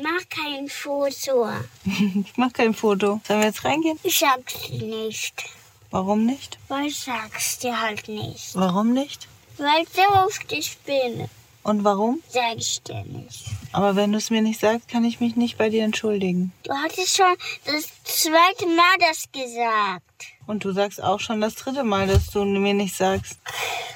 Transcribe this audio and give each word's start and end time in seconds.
Mach 0.00 0.28
kein 0.28 0.68
Foto. 0.68 1.48
ich 1.84 2.36
mach 2.36 2.52
kein 2.52 2.74
Foto. 2.74 3.20
Sollen 3.26 3.40
wir 3.40 3.48
jetzt 3.48 3.64
reingehen? 3.64 3.98
Ich 4.02 4.18
sag's 4.18 4.68
nicht. 4.70 5.44
Warum 5.90 6.26
nicht? 6.26 6.58
Weil 6.68 6.86
ich 6.86 7.00
sag's 7.00 7.58
dir 7.58 7.80
halt 7.80 8.08
nicht. 8.08 8.54
Warum 8.54 8.92
nicht? 8.92 9.26
Weil 9.56 9.82
ich 9.82 9.88
so 9.88 10.02
auf 10.02 10.38
dich 10.40 10.78
bin. 10.86 11.28
Und 11.64 11.84
warum? 11.84 12.22
Sag 12.28 12.56
ich 12.56 12.82
dir 12.82 13.04
nicht. 13.04 13.46
Aber 13.72 13.96
wenn 13.96 14.12
du 14.12 14.18
es 14.18 14.30
mir 14.30 14.40
nicht 14.42 14.60
sagst, 14.60 14.88
kann 14.88 15.04
ich 15.04 15.20
mich 15.20 15.36
nicht 15.36 15.58
bei 15.58 15.68
dir 15.68 15.84
entschuldigen. 15.84 16.52
Du 16.62 16.72
hattest 16.72 17.16
schon 17.16 17.34
das 17.64 17.88
zweite 18.04 18.66
Mal 18.66 18.96
das 19.00 19.24
gesagt. 19.32 20.07
Und 20.48 20.64
du 20.64 20.72
sagst 20.72 21.02
auch 21.02 21.20
schon 21.20 21.42
das 21.42 21.56
dritte 21.56 21.84
Mal, 21.84 22.06
dass 22.06 22.28
du 22.28 22.42
mir 22.42 22.72
nicht 22.72 22.96
sagst. 22.96 23.38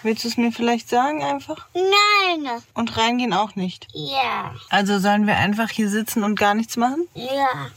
Willst 0.02 0.22
du 0.22 0.28
es 0.28 0.36
mir 0.36 0.52
vielleicht 0.52 0.86
sagen 0.86 1.24
einfach? 1.24 1.66
Nein. 1.72 2.62
Und 2.74 2.94
reingehen 2.98 3.32
auch 3.32 3.56
nicht. 3.56 3.88
Ja. 3.94 4.54
Also 4.68 4.98
sollen 4.98 5.26
wir 5.26 5.38
einfach 5.38 5.70
hier 5.70 5.88
sitzen 5.88 6.22
und 6.22 6.38
gar 6.38 6.52
nichts 6.52 6.76
machen? 6.76 7.08
Ja. 7.14 7.70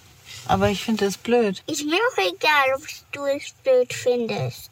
Aber 0.50 0.70
ich 0.70 0.84
finde 0.84 1.06
es 1.06 1.18
blöd. 1.18 1.64
Ist 1.68 1.86
mir 1.86 1.96
auch 1.96 2.18
egal, 2.18 2.76
ob 2.76 2.82
du 3.14 3.24
es 3.26 3.54
blöd 3.64 3.94
findest. 3.94 4.72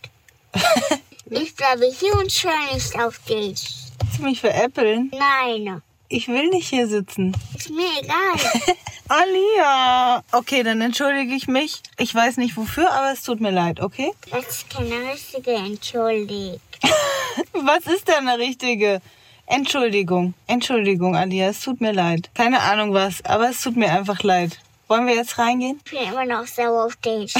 ich 1.30 1.55
bleibe 1.55 1.85
hier 1.85 2.13
und 2.16 2.30
schaue 2.30 2.73
nicht 2.73 2.99
auf 2.99 3.20
dich. 3.20 3.88
Willst 4.02 4.20
du 4.20 4.23
mich 4.23 4.41
veräppeln? 4.41 5.11
Nein. 5.13 5.81
Ich 6.13 6.27
will 6.27 6.49
nicht 6.49 6.70
hier 6.70 6.88
sitzen. 6.88 7.35
Ist 7.58 7.72
mir 7.72 7.88
egal. 7.99 8.76
Alia! 9.08 10.23
Okay, 10.31 10.62
dann 10.62 10.80
entschuldige 10.80 11.34
ich 11.34 11.48
mich. 11.48 11.81
Ich 11.98 12.13
weiß 12.13 12.38
nicht 12.38 12.55
wofür, 12.55 12.91
aber 12.91 13.12
es 13.13 13.23
tut 13.23 13.41
mir 13.41 13.49
leid, 13.49 13.80
okay? 13.80 14.12
Das 14.30 14.48
ist 14.48 14.70
keine 14.70 15.12
richtige 15.12 15.53
Entschuldigung. 15.53 16.59
Was 17.53 17.88
ist 17.88 18.08
denn 18.08 18.27
eine 18.27 18.38
richtige? 18.38 19.02
Entschuldigung. 19.48 20.36
Entschuldigung, 20.45 21.16
Alia, 21.16 21.48
es 21.48 21.62
tut 21.62 21.81
mir 21.81 21.94
leid. 21.94 22.30
Keine 22.36 22.61
Ahnung 22.61 22.94
was, 22.94 23.25
aber 23.25 23.50
es 23.50 23.61
tut 23.61 23.75
mir 23.75 23.91
einfach 23.91 24.22
leid. 24.22 24.59
Wollen 24.88 25.08
wir 25.08 25.16
jetzt 25.16 25.39
reingehen? 25.39 25.81
Ich 25.84 25.91
bin 25.91 26.09
immer 26.09 26.25
noch 26.25 26.45
sauer 26.45 26.86
auf 26.86 26.95
dich. 26.98 27.34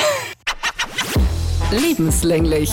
Lebenslänglich. 1.70 2.72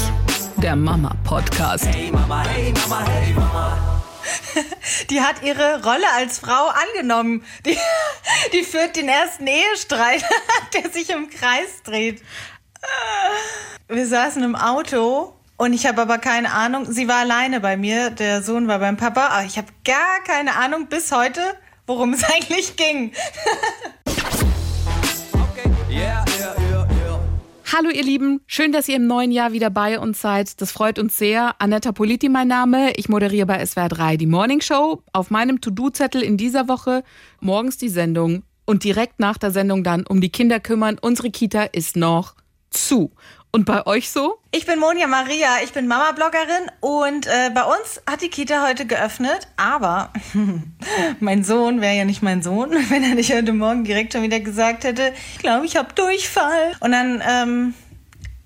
Der 0.57 0.77
Mama-Podcast. 0.77 1.87
Hey 1.87 2.11
Mama, 2.11 2.43
hey 2.49 2.73
Mama, 2.73 3.07
hey 3.07 3.33
Mama. 3.35 3.90
Die 5.11 5.21
hat 5.21 5.43
ihre 5.43 5.83
Rolle 5.83 6.07
als 6.17 6.39
Frau 6.39 6.69
angenommen. 6.69 7.45
Die, 7.65 7.77
die 8.53 8.63
führt 8.63 8.97
den 8.97 9.09
ersten 9.09 9.47
Ehestreit, 9.47 10.25
der 10.75 10.91
sich 10.91 11.11
im 11.11 11.31
Kreis 11.31 11.83
dreht. 11.85 12.23
Wir 13.89 14.07
saßen 14.07 14.43
im 14.43 14.57
Auto 14.57 15.35
und 15.57 15.73
ich 15.75 15.87
habe 15.87 16.03
aber 16.03 16.19
keine 16.19 16.53
Ahnung. 16.53 16.91
Sie 16.91 17.09
war 17.09 17.17
alleine 17.17 17.61
bei 17.61 17.77
mir, 17.77 18.11
der 18.11 18.43
Sohn 18.43 18.69
war 18.69 18.79
beim 18.79 18.97
Papa, 18.97 19.27
aber 19.29 19.45
ich 19.45 19.59
habe 19.59 19.69
gar 19.85 20.23
keine 20.25 20.57
Ahnung 20.57 20.87
bis 20.87 21.13
heute, 21.13 21.43
worum 21.87 22.15
es 22.15 22.25
eigentlich 22.25 22.77
ging. 22.77 23.13
Hallo 27.73 27.89
ihr 27.89 28.03
Lieben, 28.03 28.41
schön, 28.49 28.73
dass 28.73 28.89
ihr 28.89 28.97
im 28.97 29.07
neuen 29.07 29.31
Jahr 29.31 29.53
wieder 29.53 29.71
bei 29.71 30.01
uns 30.01 30.21
seid. 30.21 30.61
Das 30.61 30.73
freut 30.73 30.99
uns 30.99 31.17
sehr. 31.17 31.55
Annetta 31.61 31.93
Politi 31.93 32.29
mein 32.29 32.49
Name. 32.49 32.91
Ich 32.97 33.09
moderiere 33.09 33.47
bei 33.47 33.65
SWR 33.65 33.89
3 33.89 34.17
die 34.17 34.27
Morning 34.27 34.61
Show. 34.61 35.05
Auf 35.13 35.31
meinem 35.31 35.61
To-Do-Zettel 35.61 36.21
in 36.21 36.37
dieser 36.37 36.67
Woche 36.67 37.05
morgens 37.39 37.79
die 37.79 37.89
Sendung 37.89 38.43
und 38.65 38.83
direkt 38.83 39.21
nach 39.21 39.39
der 39.39 39.53
Sendung 39.53 39.85
dann 39.85 40.05
um 40.05 40.21
die 40.21 40.31
Kinder 40.31 40.59
kümmern. 40.59 40.99
Unsere 41.01 41.31
Kita 41.31 41.63
ist 41.63 41.97
noch 41.97 42.35
zu. 42.71 43.13
Und 43.53 43.65
bei 43.65 43.85
euch 43.85 44.11
so? 44.11 44.39
Ich 44.53 44.65
bin 44.65 44.79
Monja 44.79 45.09
Maria, 45.09 45.57
ich 45.65 45.73
bin 45.73 45.89
Mama-Bloggerin 45.89 46.71
und 46.79 47.27
äh, 47.27 47.51
bei 47.53 47.65
uns 47.65 48.01
hat 48.09 48.23
die 48.23 48.29
Kita 48.29 48.65
heute 48.65 48.87
geöffnet, 48.87 49.49
aber 49.57 50.13
mein 51.21 51.43
Sohn 51.43 51.81
wäre 51.81 51.97
ja 51.97 52.05
nicht 52.05 52.23
mein 52.23 52.43
Sohn, 52.43 52.71
wenn 52.91 53.03
er 53.03 53.17
nicht 53.17 53.33
heute 53.35 53.53
Morgen 53.53 53.83
direkt 53.83 54.13
schon 54.13 54.23
wieder 54.23 54.39
gesagt 54.39 54.85
hätte, 54.85 55.13
ich 55.33 55.41
glaube, 55.41 55.67
ich 55.67 55.77
habe 55.77 55.93
Durchfall. 55.95 56.77
Und 56.79 56.93
dann 56.93 57.23
ähm, 57.29 57.75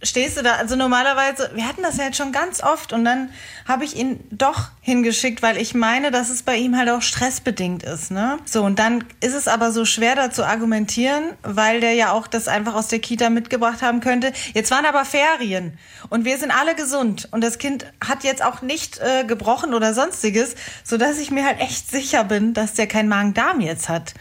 stehst 0.05 0.37
du 0.37 0.43
da, 0.43 0.57
also 0.57 0.77
normalerweise, 0.77 1.51
wir 1.55 1.67
hatten 1.67 1.83
das 1.83 1.97
ja 1.97 2.05
jetzt 2.05 2.17
schon 2.17 2.33
ganz 2.33 2.63
oft 2.63 2.93
und 2.93 3.05
dann 3.05 3.31
habe 3.67 3.85
ich 3.85 3.97
ihn 3.97 4.21
doch 4.31 4.69
hingeschickt, 4.81 5.43
weil 5.43 5.57
ich 5.57 5.75
meine, 5.75 6.11
dass 6.11 6.29
es 6.29 6.43
bei 6.43 6.57
ihm 6.57 6.77
halt 6.77 6.91
auch 6.91 7.03
stressbedingt 7.03 7.83
ist, 7.83 8.11
ne? 8.11 8.39
So, 8.45 8.63
und 8.63 8.79
dann 8.79 9.05
ist 9.21 9.35
es 9.35 9.49
aber 9.49 9.73
so 9.73 9.85
schwer 9.85 10.15
da 10.15 10.31
zu 10.31 10.47
argumentieren, 10.47 11.33
weil 11.43 11.81
der 11.81 11.95
ja 11.95 12.13
auch 12.13 12.27
das 12.27 12.49
einfach 12.49 12.75
aus 12.75 12.89
der 12.89 12.99
Kita 12.99 13.31
mitgebracht 13.31 13.83
haben 13.83 14.01
könnte. 14.01 14.33
Jetzt 14.53 14.71
waren 14.71 14.85
aber 14.85 15.05
Ferien 15.05 15.79
und 16.11 16.25
wir 16.25 16.39
sind 16.39 16.51
alle 16.51 16.75
gesund 16.75 17.29
und 17.31 17.43
das 17.43 17.59
Kind 17.59 17.87
hat 18.07 18.25
jetzt 18.25 18.45
auch 18.45 18.63
nicht 18.63 18.99
äh, 18.99 19.25
gebrochen 19.25 19.75
oder 19.75 19.95
sonstiges, 19.95 20.55
so 20.85 20.99
dass 20.99 21.19
ich 21.19 21.31
mir 21.31 21.45
halt 21.45 21.61
echt 21.61 21.91
sicher 21.91 22.25
bin, 22.25 22.53
dass 22.53 22.75
der 22.75 22.87
kein 22.87 23.09
Magen-Darm 23.09 23.61
jetzt 23.61 23.89
hat. 23.89 24.15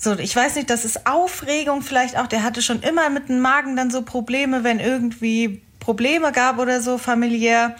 So, 0.00 0.16
ich 0.16 0.34
weiß 0.34 0.54
nicht, 0.54 0.70
das 0.70 0.84
ist 0.84 1.06
Aufregung 1.08 1.82
vielleicht 1.82 2.16
auch. 2.16 2.28
Der 2.28 2.44
hatte 2.44 2.62
schon 2.62 2.82
immer 2.82 3.10
mit 3.10 3.28
dem 3.28 3.40
Magen 3.40 3.74
dann 3.74 3.90
so 3.90 4.02
Probleme, 4.02 4.62
wenn 4.62 4.78
irgendwie 4.78 5.60
Probleme 5.80 6.30
gab 6.30 6.58
oder 6.58 6.80
so 6.80 6.98
familiär. 6.98 7.74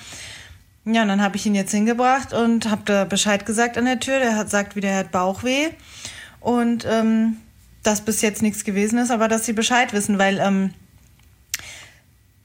Ja, 0.85 1.03
und 1.03 1.09
dann 1.09 1.23
habe 1.23 1.37
ich 1.37 1.47
ihn 1.47 1.55
jetzt 1.55 1.71
hingebracht 1.71 2.33
und 2.33 2.71
habe 2.71 2.83
da 2.85 3.05
Bescheid 3.05 3.47
gesagt 3.47 3.79
an 3.79 3.85
der 3.85 4.01
Tür. 4.01 4.19
Der 4.19 4.37
hat 4.37 4.51
sagt 4.51 4.75
wieder, 4.75 4.89
er 4.89 4.99
hat 4.99 5.13
Bauchweh 5.13 5.69
und 6.41 6.85
ähm, 6.91 7.37
dass 7.85 8.01
bis 8.01 8.21
jetzt 8.21 8.43
nichts 8.43 8.65
gewesen 8.65 8.99
ist, 8.99 9.13
aber 9.13 9.29
dass 9.29 9.47
sie 9.47 9.53
Bescheid 9.53 9.93
wissen, 9.93 10.19
weil 10.19 10.39
ähm, 10.39 10.75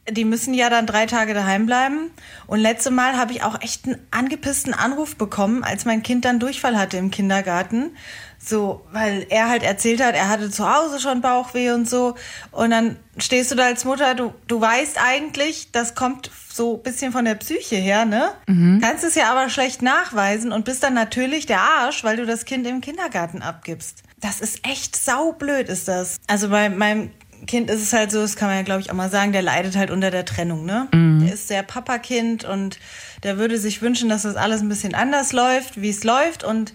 die 0.10 0.26
müssen 0.26 0.54
ja 0.54 0.70
dann 0.70 0.86
drei 0.86 1.06
Tage 1.06 1.34
daheim 1.34 1.66
bleiben. 1.66 2.12
Und 2.48 2.60
letzte 2.60 2.92
Mal 2.92 3.18
habe 3.18 3.32
ich 3.32 3.44
auch 3.44 3.62
echt 3.62 3.86
einen 3.86 4.06
angepissten 4.12 4.74
Anruf 4.74 5.16
bekommen, 5.16 5.64
als 5.64 5.86
mein 5.86 6.04
Kind 6.04 6.26
dann 6.26 6.40
Durchfall 6.40 6.78
hatte 6.78 6.98
im 6.98 7.10
Kindergarten. 7.10 7.96
So, 8.38 8.86
weil 8.92 9.26
er 9.30 9.48
halt 9.48 9.64
erzählt 9.64 10.04
hat, 10.04 10.16
er 10.16 10.28
hatte 10.28 10.52
zu 10.52 10.70
Hause 10.70 11.00
schon 11.00 11.22
Bauchweh 11.22 11.72
und 11.72 11.90
so. 11.90 12.16
Und 12.52 12.72
dann 12.72 12.98
stehst 13.18 13.52
du 13.52 13.56
da 13.56 13.66
als 13.66 13.86
Mutter, 13.86 14.16
du, 14.16 14.34
du 14.48 14.60
weißt 14.60 14.98
eigentlich, 15.02 15.72
das 15.72 15.96
kommt 15.96 16.30
so 16.52 16.76
ein 16.76 16.84
bisschen 16.84 17.14
von 17.14 17.24
der 17.24 17.36
Psyche 17.36 17.78
her, 17.78 18.04
ne? 18.04 18.32
Kannst 18.82 19.06
es 19.06 19.16
ja 19.16 19.32
aber 19.32 19.50
schlecht 19.50 19.82
nachweisen 19.82 20.52
und 20.52 20.66
bist 20.66 20.84
dann 20.84 20.94
natürlich 20.94 21.46
der 21.46 21.62
Arsch, 21.62 22.04
weil 22.04 22.18
du 22.18 22.26
das 22.26 22.44
Kind 22.44 22.68
im 22.68 22.82
Kindergarten 22.82 23.42
abgibst. 23.42 24.04
Das 24.20 24.42
ist 24.42 24.68
echt 24.68 24.98
saublöd, 24.98 25.70
ist 25.70 25.88
das. 25.88 26.18
Also 26.28 26.50
bei 26.50 26.70
meinem 26.70 27.12
Kind 27.46 27.70
ist 27.70 27.82
es 27.82 27.94
halt 27.94 28.12
so, 28.12 28.22
das 28.22 28.36
kann 28.36 28.48
man 28.48 28.58
ja, 28.58 28.64
glaube 28.64 28.82
ich, 28.82 28.92
auch 28.92 28.96
mal 28.96 29.10
sagen, 29.10 29.32
der 29.32 29.42
leidet 29.42 29.76
halt 29.76 29.92
unter 29.92 30.12
der 30.12 30.26
Trennung, 30.26 30.66
ne? 30.66 30.88
Der 31.24 31.34
ist 31.34 31.48
sehr 31.48 31.64
Papakind 31.64 32.44
und 32.44 32.80
der 33.24 33.38
würde 33.38 33.58
sich 33.58 33.82
wünschen, 33.82 34.10
dass 34.10 34.24
das 34.24 34.36
alles 34.36 34.62
ein 34.62 34.70
bisschen 34.70 34.94
anders 34.96 35.34
läuft, 35.34 35.82
wie 35.82 35.90
es 35.90 36.04
läuft. 36.04 36.44
Und 36.44 36.74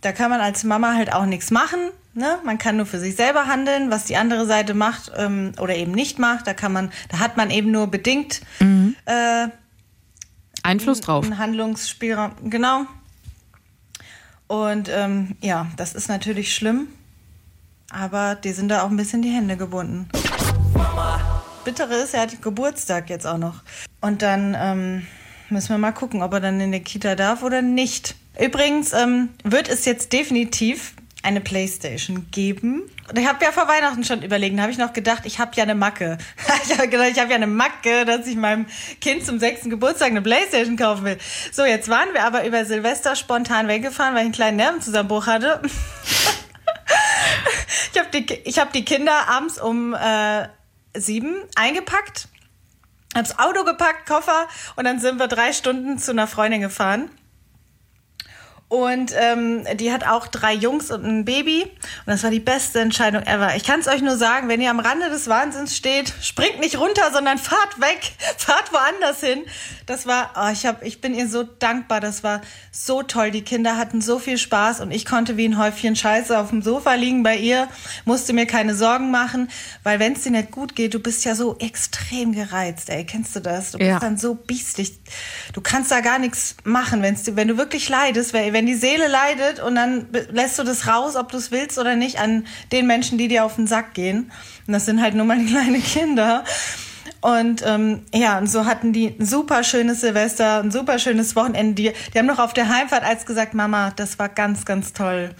da 0.00 0.12
kann 0.12 0.30
man 0.30 0.40
als 0.40 0.64
Mama 0.64 0.94
halt 0.94 1.12
auch 1.12 1.26
nichts 1.26 1.50
machen. 1.50 1.78
Ne? 2.14 2.38
Man 2.44 2.58
kann 2.58 2.76
nur 2.76 2.86
für 2.86 2.98
sich 2.98 3.16
selber 3.16 3.46
handeln, 3.46 3.90
was 3.90 4.04
die 4.04 4.16
andere 4.16 4.46
Seite 4.46 4.74
macht 4.74 5.12
ähm, 5.16 5.52
oder 5.60 5.76
eben 5.76 5.92
nicht 5.92 6.18
macht. 6.18 6.46
Da 6.46 6.54
kann 6.54 6.72
man, 6.72 6.90
da 7.10 7.18
hat 7.18 7.36
man 7.36 7.50
eben 7.50 7.70
nur 7.70 7.86
bedingt 7.88 8.40
äh, 9.06 9.48
Einfluss 10.62 11.00
drauf. 11.00 11.24
einen 11.24 11.38
Handlungsspielraum. 11.38 12.32
Genau. 12.44 12.86
Und 14.48 14.88
ähm, 14.88 15.36
ja, 15.40 15.66
das 15.76 15.94
ist 15.94 16.08
natürlich 16.08 16.54
schlimm. 16.54 16.88
Aber 17.90 18.34
die 18.34 18.52
sind 18.52 18.68
da 18.68 18.82
auch 18.82 18.90
ein 18.90 18.96
bisschen 18.96 19.22
die 19.22 19.30
Hände 19.30 19.56
gebunden. 19.56 20.08
Bittere 21.64 21.94
ist, 21.94 22.14
er 22.14 22.22
hat 22.22 22.42
Geburtstag 22.42 23.10
jetzt 23.10 23.26
auch 23.26 23.38
noch. 23.38 23.62
Und 24.00 24.22
dann 24.22 24.56
ähm, 24.58 25.06
müssen 25.50 25.70
wir 25.70 25.78
mal 25.78 25.92
gucken, 25.92 26.22
ob 26.22 26.32
er 26.32 26.40
dann 26.40 26.60
in 26.60 26.70
der 26.70 26.80
Kita 26.80 27.14
darf 27.14 27.42
oder 27.42 27.62
nicht. 27.62 28.14
Übrigens 28.38 28.92
ähm, 28.92 29.30
wird 29.42 29.68
es 29.68 29.84
jetzt 29.84 30.12
definitiv 30.12 30.94
eine 31.22 31.40
Playstation 31.40 32.28
geben. 32.30 32.82
Und 33.08 33.18
ich 33.18 33.26
habe 33.26 33.44
ja 33.44 33.52
vor 33.52 33.66
Weihnachten 33.66 34.04
schon 34.04 34.22
überlegt, 34.22 34.56
da 34.56 34.62
habe 34.62 34.72
ich 34.72 34.78
noch 34.78 34.92
gedacht, 34.92 35.22
ich 35.24 35.38
habe 35.38 35.50
ja 35.56 35.64
eine 35.64 35.74
Macke. 35.74 36.18
ich 36.64 36.78
habe 36.78 36.88
gedacht, 36.88 37.08
ich 37.10 37.18
habe 37.18 37.30
ja 37.30 37.36
eine 37.36 37.46
Macke, 37.46 38.04
dass 38.04 38.26
ich 38.26 38.36
meinem 38.36 38.66
Kind 39.00 39.26
zum 39.26 39.38
sechsten 39.38 39.70
Geburtstag 39.70 40.10
eine 40.10 40.22
Playstation 40.22 40.76
kaufen 40.76 41.04
will. 41.04 41.18
So, 41.50 41.64
jetzt 41.64 41.88
waren 41.88 42.12
wir 42.12 42.24
aber 42.24 42.46
über 42.46 42.64
Silvester 42.64 43.16
spontan 43.16 43.66
weggefahren, 43.66 44.14
weil 44.14 44.20
ich 44.20 44.26
einen 44.26 44.32
kleinen 44.32 44.56
Nervenzusammenbruch 44.58 45.26
hatte. 45.26 45.62
ich 47.92 47.98
habe 47.98 48.10
die, 48.12 48.52
hab 48.52 48.72
die 48.72 48.84
Kinder 48.84 49.28
abends 49.28 49.60
um 49.60 49.94
äh, 49.94 50.48
sieben 50.94 51.36
eingepackt, 51.54 52.28
hab's 53.14 53.38
Auto 53.38 53.64
gepackt, 53.64 54.06
Koffer 54.06 54.48
und 54.76 54.84
dann 54.84 55.00
sind 55.00 55.18
wir 55.18 55.28
drei 55.28 55.52
Stunden 55.52 55.98
zu 55.98 56.12
einer 56.12 56.26
Freundin 56.26 56.60
gefahren. 56.60 57.10
Und 58.68 59.12
ähm, 59.18 59.64
die 59.76 59.90
hat 59.90 60.06
auch 60.06 60.26
drei 60.26 60.52
Jungs 60.52 60.90
und 60.90 61.02
ein 61.02 61.24
Baby. 61.24 61.62
Und 61.62 62.06
das 62.06 62.22
war 62.22 62.30
die 62.30 62.38
beste 62.38 62.80
Entscheidung 62.80 63.22
ever. 63.22 63.56
Ich 63.56 63.64
kann 63.64 63.80
es 63.80 63.88
euch 63.88 64.02
nur 64.02 64.18
sagen, 64.18 64.48
wenn 64.48 64.60
ihr 64.60 64.68
am 64.68 64.78
Rande 64.78 65.08
des 65.08 65.26
Wahnsinns 65.26 65.74
steht, 65.74 66.12
springt 66.20 66.60
nicht 66.60 66.78
runter, 66.78 67.10
sondern 67.10 67.38
fahrt 67.38 67.80
weg, 67.80 68.12
fahrt 68.36 68.70
woanders 68.72 69.20
hin. 69.20 69.42
Das 69.86 70.06
war, 70.06 70.32
oh, 70.36 70.50
ich, 70.52 70.66
hab, 70.66 70.84
ich 70.84 71.00
bin 71.00 71.14
ihr 71.14 71.28
so 71.28 71.44
dankbar. 71.44 72.00
Das 72.00 72.22
war 72.22 72.42
so 72.70 73.02
toll. 73.02 73.30
Die 73.30 73.40
Kinder 73.40 73.78
hatten 73.78 74.02
so 74.02 74.18
viel 74.18 74.36
Spaß 74.36 74.80
und 74.80 74.90
ich 74.90 75.06
konnte 75.06 75.38
wie 75.38 75.48
ein 75.48 75.56
Häufchen 75.56 75.96
Scheiße 75.96 76.38
auf 76.38 76.50
dem 76.50 76.60
Sofa 76.60 76.92
liegen 76.92 77.22
bei 77.22 77.36
ihr, 77.36 77.68
musste 78.04 78.34
mir 78.34 78.44
keine 78.44 78.74
Sorgen 78.74 79.10
machen, 79.10 79.48
weil 79.82 79.98
wenn 79.98 80.12
es 80.12 80.24
dir 80.24 80.30
nicht 80.32 80.50
gut 80.50 80.76
geht, 80.76 80.92
du 80.92 80.98
bist 80.98 81.24
ja 81.24 81.34
so 81.34 81.56
extrem 81.58 82.32
gereizt. 82.32 82.90
Ey, 82.90 83.06
kennst 83.06 83.34
du 83.34 83.40
das? 83.40 83.72
Du 83.72 83.78
bist 83.78 83.88
Ja. 83.88 83.98
dann 83.98 84.18
so 84.18 84.34
biestig. 84.34 84.98
Du 85.54 85.62
kannst 85.62 85.90
da 85.90 86.00
gar 86.00 86.18
nichts 86.18 86.56
machen, 86.64 87.00
wenn's, 87.00 87.24
wenn 87.34 87.48
du 87.48 87.56
wirklich 87.56 87.88
leidest, 87.88 88.34
wenn 88.34 88.57
wenn 88.58 88.66
die 88.66 88.74
Seele 88.74 89.06
leidet 89.06 89.60
und 89.60 89.76
dann 89.76 90.08
lässt 90.32 90.58
du 90.58 90.64
das 90.64 90.88
raus, 90.88 91.14
ob 91.14 91.30
du 91.30 91.38
es 91.38 91.52
willst 91.52 91.78
oder 91.78 91.94
nicht 91.94 92.18
an 92.18 92.44
den 92.72 92.88
Menschen, 92.88 93.16
die 93.16 93.28
dir 93.28 93.44
auf 93.44 93.54
den 93.54 93.68
Sack 93.68 93.94
gehen. 93.94 94.32
Und 94.66 94.72
das 94.72 94.84
sind 94.84 95.00
halt 95.00 95.14
nur 95.14 95.26
meine 95.26 95.44
kleine 95.48 95.78
Kinder. 95.78 96.42
Und 97.20 97.62
ähm, 97.64 98.02
ja, 98.12 98.36
und 98.36 98.50
so 98.50 98.66
hatten 98.66 98.92
die 98.92 99.14
ein 99.16 99.24
super 99.24 99.62
schönes 99.62 100.00
Silvester, 100.00 100.58
ein 100.58 100.72
super 100.72 100.98
schönes 100.98 101.36
Wochenende. 101.36 101.74
Die, 101.74 101.92
die 102.12 102.18
haben 102.18 102.26
noch 102.26 102.40
auf 102.40 102.52
der 102.52 102.68
Heimfahrt 102.68 103.04
als 103.04 103.26
gesagt, 103.26 103.54
Mama, 103.54 103.92
das 103.94 104.18
war 104.18 104.28
ganz, 104.28 104.64
ganz 104.64 104.92
toll. 104.92 105.30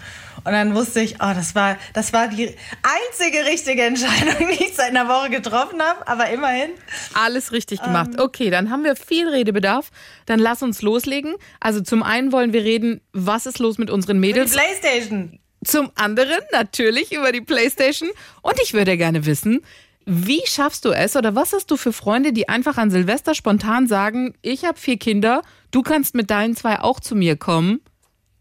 Und 0.43 0.51
dann 0.51 0.75
wusste 0.75 1.01
ich, 1.01 1.15
oh, 1.15 1.33
das 1.33 1.55
war, 1.55 1.77
das 1.93 2.13
war 2.13 2.27
die 2.27 2.55
einzige 2.83 3.45
richtige 3.45 3.83
Entscheidung, 3.83 4.47
die 4.51 4.63
ich 4.63 4.75
seit 4.75 4.89
einer 4.89 5.07
Woche 5.07 5.29
getroffen 5.29 5.81
habe, 5.81 6.07
aber 6.07 6.29
immerhin. 6.29 6.71
Alles 7.13 7.51
richtig 7.51 7.81
gemacht. 7.81 8.19
Okay, 8.19 8.49
dann 8.49 8.69
haben 8.69 8.83
wir 8.83 8.95
viel 8.95 9.27
Redebedarf. 9.27 9.89
Dann 10.25 10.39
lass 10.39 10.63
uns 10.63 10.81
loslegen. 10.81 11.35
Also 11.59 11.81
zum 11.81 12.03
einen 12.03 12.31
wollen 12.31 12.53
wir 12.53 12.63
reden, 12.63 13.01
was 13.13 13.45
ist 13.45 13.59
los 13.59 13.77
mit 13.77 13.89
unseren 13.89 14.21
Die 14.21 14.27
Mädels? 14.27 14.53
Playstation. 14.53 15.39
Zum 15.65 15.91
anderen 15.95 16.39
natürlich 16.51 17.11
über 17.11 17.31
die 17.31 17.41
Playstation. 17.41 18.09
Und 18.41 18.55
ich 18.61 18.73
würde 18.73 18.95
gerne 18.97 19.25
wissen, 19.25 19.61
wie 20.05 20.41
schaffst 20.45 20.85
du 20.85 20.91
es 20.91 21.15
oder 21.15 21.35
was 21.35 21.53
hast 21.53 21.69
du 21.69 21.77
für 21.77 21.93
Freunde, 21.93 22.33
die 22.33 22.49
einfach 22.49 22.77
an 22.77 22.89
Silvester 22.89 23.35
spontan 23.35 23.87
sagen, 23.87 24.33
ich 24.41 24.65
habe 24.65 24.79
vier 24.79 24.97
Kinder, 24.97 25.43
du 25.71 25.83
kannst 25.83 26.15
mit 26.15 26.31
deinen 26.31 26.55
zwei 26.55 26.79
auch 26.79 26.99
zu 26.99 27.15
mir 27.15 27.35
kommen? 27.35 27.81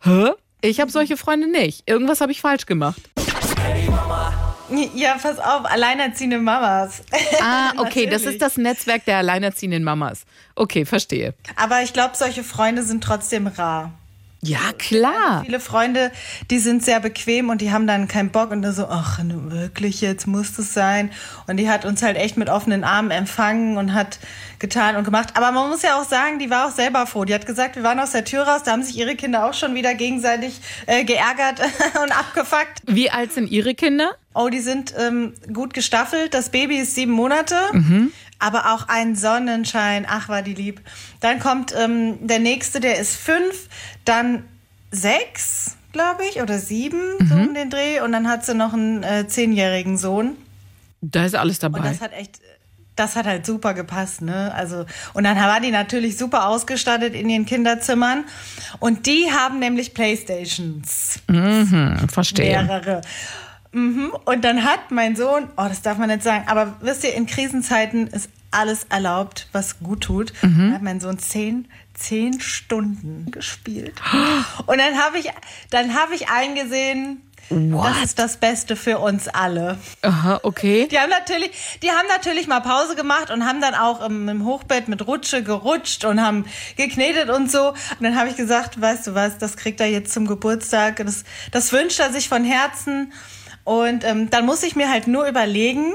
Hä? 0.02 0.30
Ich 0.60 0.80
habe 0.80 0.90
solche 0.90 1.16
Freunde 1.16 1.48
nicht. 1.48 1.88
Irgendwas 1.88 2.20
habe 2.20 2.32
ich 2.32 2.40
falsch 2.40 2.66
gemacht. 2.66 3.00
Ja, 4.94 5.16
pass 5.20 5.38
auf, 5.38 5.64
alleinerziehende 5.64 6.38
Mamas. 6.38 7.02
Ah, 7.40 7.72
okay, 7.78 8.06
das 8.06 8.24
ist 8.24 8.42
das 8.42 8.58
Netzwerk 8.58 9.04
der 9.06 9.18
alleinerziehenden 9.18 9.82
Mamas. 9.82 10.24
Okay, 10.56 10.84
verstehe. 10.84 11.34
Aber 11.56 11.82
ich 11.82 11.92
glaube, 11.92 12.16
solche 12.16 12.44
Freunde 12.44 12.82
sind 12.82 13.02
trotzdem 13.02 13.46
rar. 13.46 13.92
Ja, 14.40 14.72
klar. 14.78 15.42
Viele 15.44 15.58
Freunde, 15.58 16.12
die 16.50 16.60
sind 16.60 16.84
sehr 16.84 17.00
bequem 17.00 17.48
und 17.48 17.60
die 17.60 17.72
haben 17.72 17.88
dann 17.88 18.06
keinen 18.06 18.30
Bock 18.30 18.52
und 18.52 18.62
dann 18.62 18.72
so, 18.72 18.86
ach, 18.86 19.18
wirklich, 19.24 20.00
jetzt 20.00 20.28
muss 20.28 20.56
es 20.58 20.72
sein. 20.72 21.10
Und 21.48 21.56
die 21.56 21.68
hat 21.68 21.84
uns 21.84 22.02
halt 22.02 22.16
echt 22.16 22.36
mit 22.36 22.48
offenen 22.48 22.84
Armen 22.84 23.10
empfangen 23.10 23.76
und 23.78 23.94
hat 23.94 24.20
getan 24.60 24.94
und 24.94 25.02
gemacht. 25.02 25.30
Aber 25.34 25.50
man 25.50 25.68
muss 25.68 25.82
ja 25.82 26.00
auch 26.00 26.04
sagen, 26.04 26.38
die 26.38 26.50
war 26.50 26.68
auch 26.68 26.70
selber 26.70 27.06
froh. 27.06 27.24
Die 27.24 27.34
hat 27.34 27.46
gesagt, 27.46 27.74
wir 27.74 27.82
waren 27.82 27.98
aus 27.98 28.12
der 28.12 28.24
Tür 28.24 28.44
raus, 28.44 28.62
da 28.64 28.72
haben 28.72 28.84
sich 28.84 28.96
ihre 28.96 29.16
Kinder 29.16 29.44
auch 29.44 29.54
schon 29.54 29.74
wieder 29.74 29.94
gegenseitig 29.94 30.60
äh, 30.86 31.04
geärgert 31.04 31.60
und 32.02 32.16
abgefuckt. 32.16 32.82
Wie 32.86 33.10
alt 33.10 33.32
sind 33.32 33.50
Ihre 33.50 33.74
Kinder? 33.74 34.12
Oh, 34.34 34.50
die 34.50 34.60
sind 34.60 34.94
ähm, 34.96 35.34
gut 35.52 35.74
gestaffelt. 35.74 36.32
Das 36.32 36.50
Baby 36.50 36.76
ist 36.76 36.94
sieben 36.94 37.12
Monate, 37.12 37.56
aber 38.38 38.72
auch 38.74 38.88
ein 38.88 39.16
Sonnenschein. 39.16 40.06
Ach, 40.08 40.28
war 40.28 40.42
die 40.42 40.54
lieb. 40.54 40.80
Dann 41.20 41.38
kommt 41.40 41.74
ähm, 41.76 42.26
der 42.26 42.38
nächste, 42.38 42.80
der 42.80 42.98
ist 42.98 43.16
fünf, 43.16 43.68
dann 44.04 44.44
sechs, 44.90 45.76
glaube 45.92 46.22
ich, 46.30 46.40
oder 46.40 46.58
sieben, 46.58 47.00
so 47.28 47.34
um 47.34 47.54
den 47.54 47.70
Dreh. 47.70 48.00
Und 48.00 48.12
dann 48.12 48.28
hat 48.28 48.44
sie 48.44 48.54
noch 48.54 48.72
einen 48.72 49.02
äh, 49.02 49.26
zehnjährigen 49.26 49.98
Sohn. 49.98 50.36
Da 51.00 51.24
ist 51.24 51.34
alles 51.34 51.56
Und 51.62 51.74
dabei. 51.74 51.88
das 51.88 52.00
hat 52.00 52.12
echt, 52.12 52.40
das 52.96 53.14
hat 53.16 53.26
halt 53.26 53.46
super 53.46 53.74
gepasst, 53.74 54.22
ne? 54.22 54.52
Also, 54.54 54.84
und 55.14 55.24
dann 55.24 55.36
war 55.36 55.60
die 55.60 55.70
natürlich 55.70 56.16
super 56.16 56.48
ausgestattet 56.48 57.14
in 57.14 57.28
ihren 57.28 57.46
Kinderzimmern. 57.46 58.24
Und 58.80 59.06
die 59.06 59.30
haben 59.30 59.58
nämlich 59.60 59.94
Playstations. 59.94 61.20
Verstehe. 62.10 62.62
Mehrere. 62.62 63.00
Mhm. 63.78 64.12
Und 64.24 64.44
dann 64.44 64.64
hat 64.64 64.90
mein 64.90 65.16
Sohn, 65.16 65.48
oh, 65.56 65.66
das 65.68 65.82
darf 65.82 65.98
man 65.98 66.08
nicht 66.08 66.22
sagen, 66.22 66.44
aber 66.48 66.76
wisst 66.80 67.04
ihr, 67.04 67.14
in 67.14 67.26
Krisenzeiten 67.26 68.08
ist 68.08 68.30
alles 68.50 68.84
erlaubt, 68.88 69.48
was 69.52 69.78
gut 69.80 70.02
tut. 70.02 70.32
Dann 70.42 70.74
hat 70.74 70.82
mein 70.82 71.00
Sohn 71.00 71.18
zehn, 71.18 71.68
zehn 71.94 72.40
Stunden 72.40 73.30
gespielt. 73.30 73.94
Und 74.66 74.78
dann 74.78 74.98
habe 74.98 75.18
ich, 75.18 75.30
dann 75.70 75.94
habe 75.94 76.14
ich 76.14 76.30
eingesehen, 76.30 77.22
das 77.50 78.04
ist 78.04 78.18
das 78.18 78.36
Beste 78.36 78.76
für 78.76 78.98
uns 78.98 79.26
alle. 79.26 79.78
Aha, 80.02 80.40
okay. 80.42 80.86
Die 80.90 80.98
haben 80.98 81.08
natürlich, 81.08 81.50
die 81.82 81.90
haben 81.90 82.06
natürlich 82.08 82.46
mal 82.46 82.60
Pause 82.60 82.94
gemacht 82.94 83.30
und 83.30 83.46
haben 83.46 83.62
dann 83.62 83.74
auch 83.74 84.04
im, 84.04 84.28
im 84.28 84.44
Hochbett 84.44 84.88
mit 84.88 85.06
Rutsche 85.06 85.42
gerutscht 85.42 86.04
und 86.04 86.20
haben 86.20 86.44
geknetet 86.76 87.30
und 87.30 87.50
so. 87.50 87.68
Und 87.68 88.02
dann 88.02 88.16
habe 88.16 88.28
ich 88.28 88.36
gesagt, 88.36 88.80
weißt 88.80 89.06
du 89.06 89.14
was, 89.14 89.38
das 89.38 89.56
kriegt 89.56 89.80
er 89.80 89.86
jetzt 89.86 90.12
zum 90.12 90.26
Geburtstag. 90.26 90.96
Das, 91.04 91.24
das 91.50 91.72
wünscht 91.72 92.00
er 92.00 92.12
sich 92.12 92.28
von 92.28 92.44
Herzen. 92.44 93.12
Und 93.68 94.02
ähm, 94.02 94.30
dann 94.30 94.46
muss 94.46 94.62
ich 94.62 94.76
mir 94.76 94.90
halt 94.90 95.08
nur 95.08 95.28
überlegen, 95.28 95.92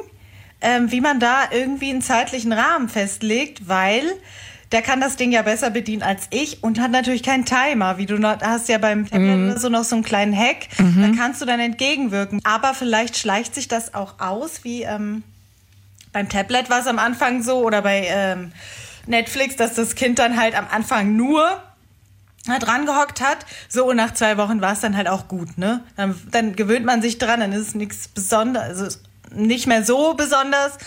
ähm, 0.62 0.92
wie 0.92 1.02
man 1.02 1.20
da 1.20 1.46
irgendwie 1.50 1.90
einen 1.90 2.04
zeitlichen 2.04 2.54
Rahmen 2.54 2.88
festlegt, 2.88 3.68
weil 3.68 4.04
der 4.72 4.84
kann 4.84 5.02
das 5.02 5.16
Ding 5.16 5.32
ja 5.32 5.42
besser 5.42 5.72
bedienen 5.72 6.04
als 6.04 6.28
ich 6.30 6.62
und 6.62 6.80
hat 6.80 6.92
natürlich 6.92 7.24
keinen 7.24 7.46
Timer, 7.46 7.98
wie 7.98 8.06
du 8.06 8.20
noch, 8.20 8.40
hast 8.42 8.70
ja 8.70 8.78
beim 8.78 9.10
Tablet 9.10 9.40
oder 9.54 9.60
so 9.60 9.70
noch 9.70 9.86
so 9.86 9.96
einen 9.96 10.04
kleinen 10.04 10.38
Hack, 10.38 10.68
da 10.78 11.18
kannst 11.18 11.42
du 11.42 11.46
dann 11.48 11.60
entgegenwirken. 11.60 12.42
Aber 12.44 12.76
vielleicht 12.76 13.18
schleicht 13.18 13.56
sich 13.56 13.68
das 13.68 13.96
auch 13.96 14.20
aus, 14.20 14.64
wie 14.64 14.84
ähm, 14.84 15.24
beim 16.12 16.30
Tablet 16.30 16.70
war 16.70 16.82
es 16.82 16.86
am 16.86 17.00
Anfang 17.00 17.42
so 17.42 17.66
oder 17.66 17.82
bei 17.82 18.06
ähm, 18.08 18.52
Netflix, 19.08 19.56
dass 19.56 19.74
das 19.74 19.96
Kind 19.96 20.20
dann 20.20 20.40
halt 20.40 20.56
am 20.56 20.68
Anfang 20.70 21.16
nur 21.16 21.60
dran 22.46 22.86
gehockt 22.86 23.22
hat. 23.22 23.46
So, 23.70 23.90
und 23.90 23.96
nach 23.96 24.14
zwei 24.14 24.38
Wochen 24.38 24.62
war 24.62 24.74
es 24.74 24.82
dann 24.82 24.98
halt 24.98 25.08
auch 25.08 25.28
gut, 25.28 25.58
ne? 25.58 25.84
Dann, 25.96 26.20
dann 26.32 26.56
gewöhnt 26.56 26.86
man 26.86 27.02
sich 27.02 27.18
dran, 27.18 27.40
dann 27.40 27.52
ist 27.52 27.68
es 27.68 27.76
nichts 27.76 28.08
Besonderes, 28.08 28.82
also 28.82 28.98
nicht 29.32 29.68
mehr 29.68 29.84
so 29.84 30.14
besonders. 30.14 30.78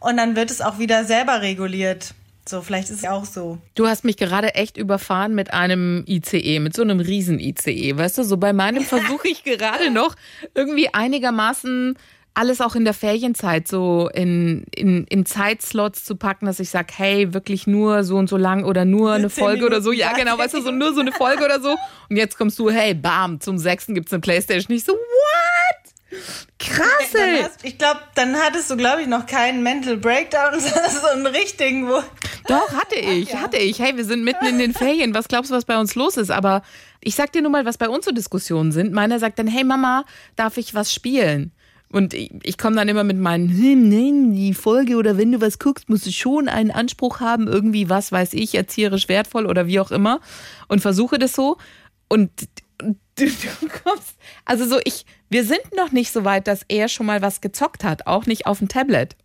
Und 0.00 0.16
dann 0.16 0.36
wird 0.36 0.50
es 0.50 0.60
auch 0.60 0.78
wieder 0.78 1.04
selber 1.04 1.42
reguliert. 1.42 2.14
So, 2.48 2.62
vielleicht 2.62 2.90
ist 2.90 2.98
es 2.98 3.04
auch 3.04 3.24
so. 3.24 3.58
Du 3.74 3.86
hast 3.86 4.04
mich 4.04 4.16
gerade 4.16 4.54
echt 4.54 4.76
überfahren 4.76 5.34
mit 5.34 5.52
einem 5.52 6.04
ICE, 6.06 6.58
mit 6.58 6.74
so 6.74 6.82
einem 6.82 6.98
Riesen-ICE. 6.98 7.96
Weißt 7.96 8.18
du, 8.18 8.24
so 8.24 8.38
bei 8.38 8.52
meinem 8.52 8.82
versuche 8.84 9.28
ich 9.28 9.44
gerade 9.44 9.90
noch 9.90 10.16
irgendwie 10.54 10.92
einigermaßen 10.92 11.96
alles 12.40 12.62
auch 12.62 12.74
in 12.74 12.86
der 12.86 12.94
Ferienzeit 12.94 13.68
so 13.68 14.08
in, 14.14 14.64
in, 14.74 15.04
in 15.04 15.26
Zeitslots 15.26 16.04
zu 16.06 16.16
packen, 16.16 16.46
dass 16.46 16.58
ich 16.58 16.70
sage, 16.70 16.88
hey, 16.96 17.34
wirklich 17.34 17.66
nur 17.66 18.02
so 18.02 18.16
und 18.16 18.30
so 18.30 18.38
lang 18.38 18.64
oder 18.64 18.86
nur 18.86 19.12
eine 19.12 19.28
Folge 19.28 19.66
oder 19.66 19.82
so. 19.82 19.92
Ja, 19.92 20.12
ja. 20.12 20.16
genau, 20.16 20.38
weißt 20.38 20.54
du, 20.54 20.62
so 20.62 20.70
nur 20.70 20.94
so 20.94 21.00
eine 21.00 21.12
Folge 21.12 21.44
oder 21.44 21.60
so. 21.60 21.76
Und 22.08 22.16
jetzt 22.16 22.38
kommst 22.38 22.58
du, 22.58 22.70
hey, 22.70 22.94
bam, 22.94 23.40
zum 23.40 23.58
sechsten 23.58 23.94
gibt's 23.94 24.10
eine 24.14 24.20
Playstation. 24.20 24.74
Ich 24.74 24.84
so, 24.84 24.92
what? 24.92 26.40
Krass, 26.58 27.14
ey. 27.14 27.42
hast, 27.42 27.62
ich 27.62 27.76
glaube, 27.76 28.00
dann 28.14 28.34
hattest 28.34 28.70
du, 28.70 28.76
glaube 28.78 29.02
ich, 29.02 29.06
noch 29.06 29.26
keinen 29.26 29.62
Mental 29.62 29.98
Breakdown, 29.98 30.58
sondern 30.60 30.90
so 30.90 31.06
einen 31.08 31.26
richtigen, 31.26 31.88
wo. 31.88 32.02
Doch, 32.48 32.72
hatte 32.72 32.94
ich, 32.98 33.36
hatte 33.36 33.58
ich. 33.58 33.80
Hey, 33.80 33.98
wir 33.98 34.04
sind 34.06 34.24
mitten 34.24 34.46
in 34.46 34.58
den 34.58 34.72
Ferien. 34.72 35.12
Was 35.12 35.28
glaubst 35.28 35.50
du, 35.50 35.54
was 35.54 35.66
bei 35.66 35.78
uns 35.78 35.94
los 35.94 36.16
ist? 36.16 36.30
Aber 36.30 36.62
ich 37.02 37.16
sag 37.16 37.32
dir 37.32 37.42
nur 37.42 37.50
mal, 37.50 37.66
was 37.66 37.76
bei 37.76 37.90
uns 37.90 38.06
so 38.06 38.12
Diskussionen 38.12 38.72
sind. 38.72 38.94
Meiner 38.94 39.18
sagt 39.18 39.38
dann, 39.38 39.46
hey 39.46 39.62
Mama, 39.62 40.06
darf 40.36 40.56
ich 40.56 40.74
was 40.74 40.90
spielen? 40.90 41.52
Und 41.92 42.14
ich, 42.14 42.30
ich 42.42 42.56
komme 42.56 42.76
dann 42.76 42.88
immer 42.88 43.02
mit 43.02 43.18
meinen, 43.18 43.48
hm, 43.48 43.88
nein, 43.88 44.34
die 44.34 44.54
Folge 44.54 44.96
oder 44.96 45.18
wenn 45.18 45.32
du 45.32 45.40
was 45.40 45.58
guckst, 45.58 45.88
musst 45.88 46.06
du 46.06 46.12
schon 46.12 46.48
einen 46.48 46.70
Anspruch 46.70 47.18
haben, 47.20 47.48
irgendwie, 47.48 47.88
was 47.88 48.12
weiß 48.12 48.34
ich, 48.34 48.54
erzieherisch 48.54 49.08
wertvoll 49.08 49.46
oder 49.46 49.66
wie 49.66 49.80
auch 49.80 49.90
immer. 49.90 50.20
Und 50.68 50.80
versuche 50.80 51.18
das 51.18 51.32
so. 51.32 51.56
Und 52.08 52.30
du, 52.78 53.26
du 53.26 53.68
kommst, 53.82 54.14
also 54.44 54.66
so, 54.66 54.78
ich, 54.84 55.04
wir 55.28 55.44
sind 55.44 55.74
noch 55.76 55.90
nicht 55.90 56.12
so 56.12 56.24
weit, 56.24 56.46
dass 56.46 56.64
er 56.68 56.88
schon 56.88 57.06
mal 57.06 57.22
was 57.22 57.40
gezockt 57.40 57.82
hat, 57.82 58.06
auch 58.06 58.26
nicht 58.26 58.46
auf 58.46 58.58
dem 58.58 58.68
Tablet. 58.68 59.16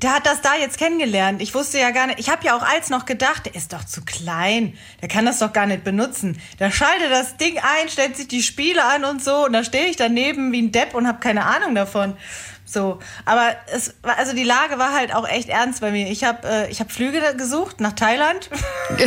Der 0.00 0.14
hat 0.14 0.26
das 0.26 0.40
da 0.42 0.54
jetzt 0.54 0.78
kennengelernt. 0.78 1.42
Ich 1.42 1.54
wusste 1.56 1.78
ja 1.80 1.90
gar 1.90 2.06
nicht. 2.06 2.20
Ich 2.20 2.28
habe 2.30 2.44
ja 2.46 2.56
auch 2.56 2.62
als 2.62 2.88
noch 2.88 3.04
gedacht, 3.04 3.46
der 3.46 3.56
ist 3.56 3.72
doch 3.72 3.82
zu 3.84 4.04
klein. 4.04 4.78
Der 5.02 5.08
kann 5.08 5.26
das 5.26 5.40
doch 5.40 5.52
gar 5.52 5.66
nicht 5.66 5.82
benutzen. 5.82 6.40
Der 6.60 6.70
schaltet 6.70 7.10
das 7.10 7.36
Ding 7.36 7.58
ein, 7.58 7.88
stellt 7.88 8.16
sich 8.16 8.28
die 8.28 8.44
Spiele 8.44 8.84
an 8.84 9.04
und 9.04 9.24
so. 9.24 9.46
Und 9.46 9.52
da 9.54 9.64
stehe 9.64 9.86
ich 9.86 9.96
daneben 9.96 10.52
wie 10.52 10.62
ein 10.62 10.70
Depp 10.70 10.94
und 10.94 11.08
habe 11.08 11.18
keine 11.18 11.44
Ahnung 11.46 11.74
davon. 11.74 12.16
So, 12.64 13.00
aber 13.24 13.56
es 13.74 13.94
war, 14.02 14.16
also 14.18 14.34
die 14.36 14.44
Lage 14.44 14.78
war 14.78 14.92
halt 14.92 15.12
auch 15.14 15.26
echt 15.26 15.48
ernst 15.48 15.80
bei 15.80 15.90
mir. 15.90 16.08
Ich 16.10 16.22
habe 16.22 16.46
äh, 16.46 16.70
ich 16.70 16.78
habe 16.78 16.90
Flüge 16.92 17.20
gesucht 17.36 17.80
nach 17.80 17.94
Thailand. 17.94 18.50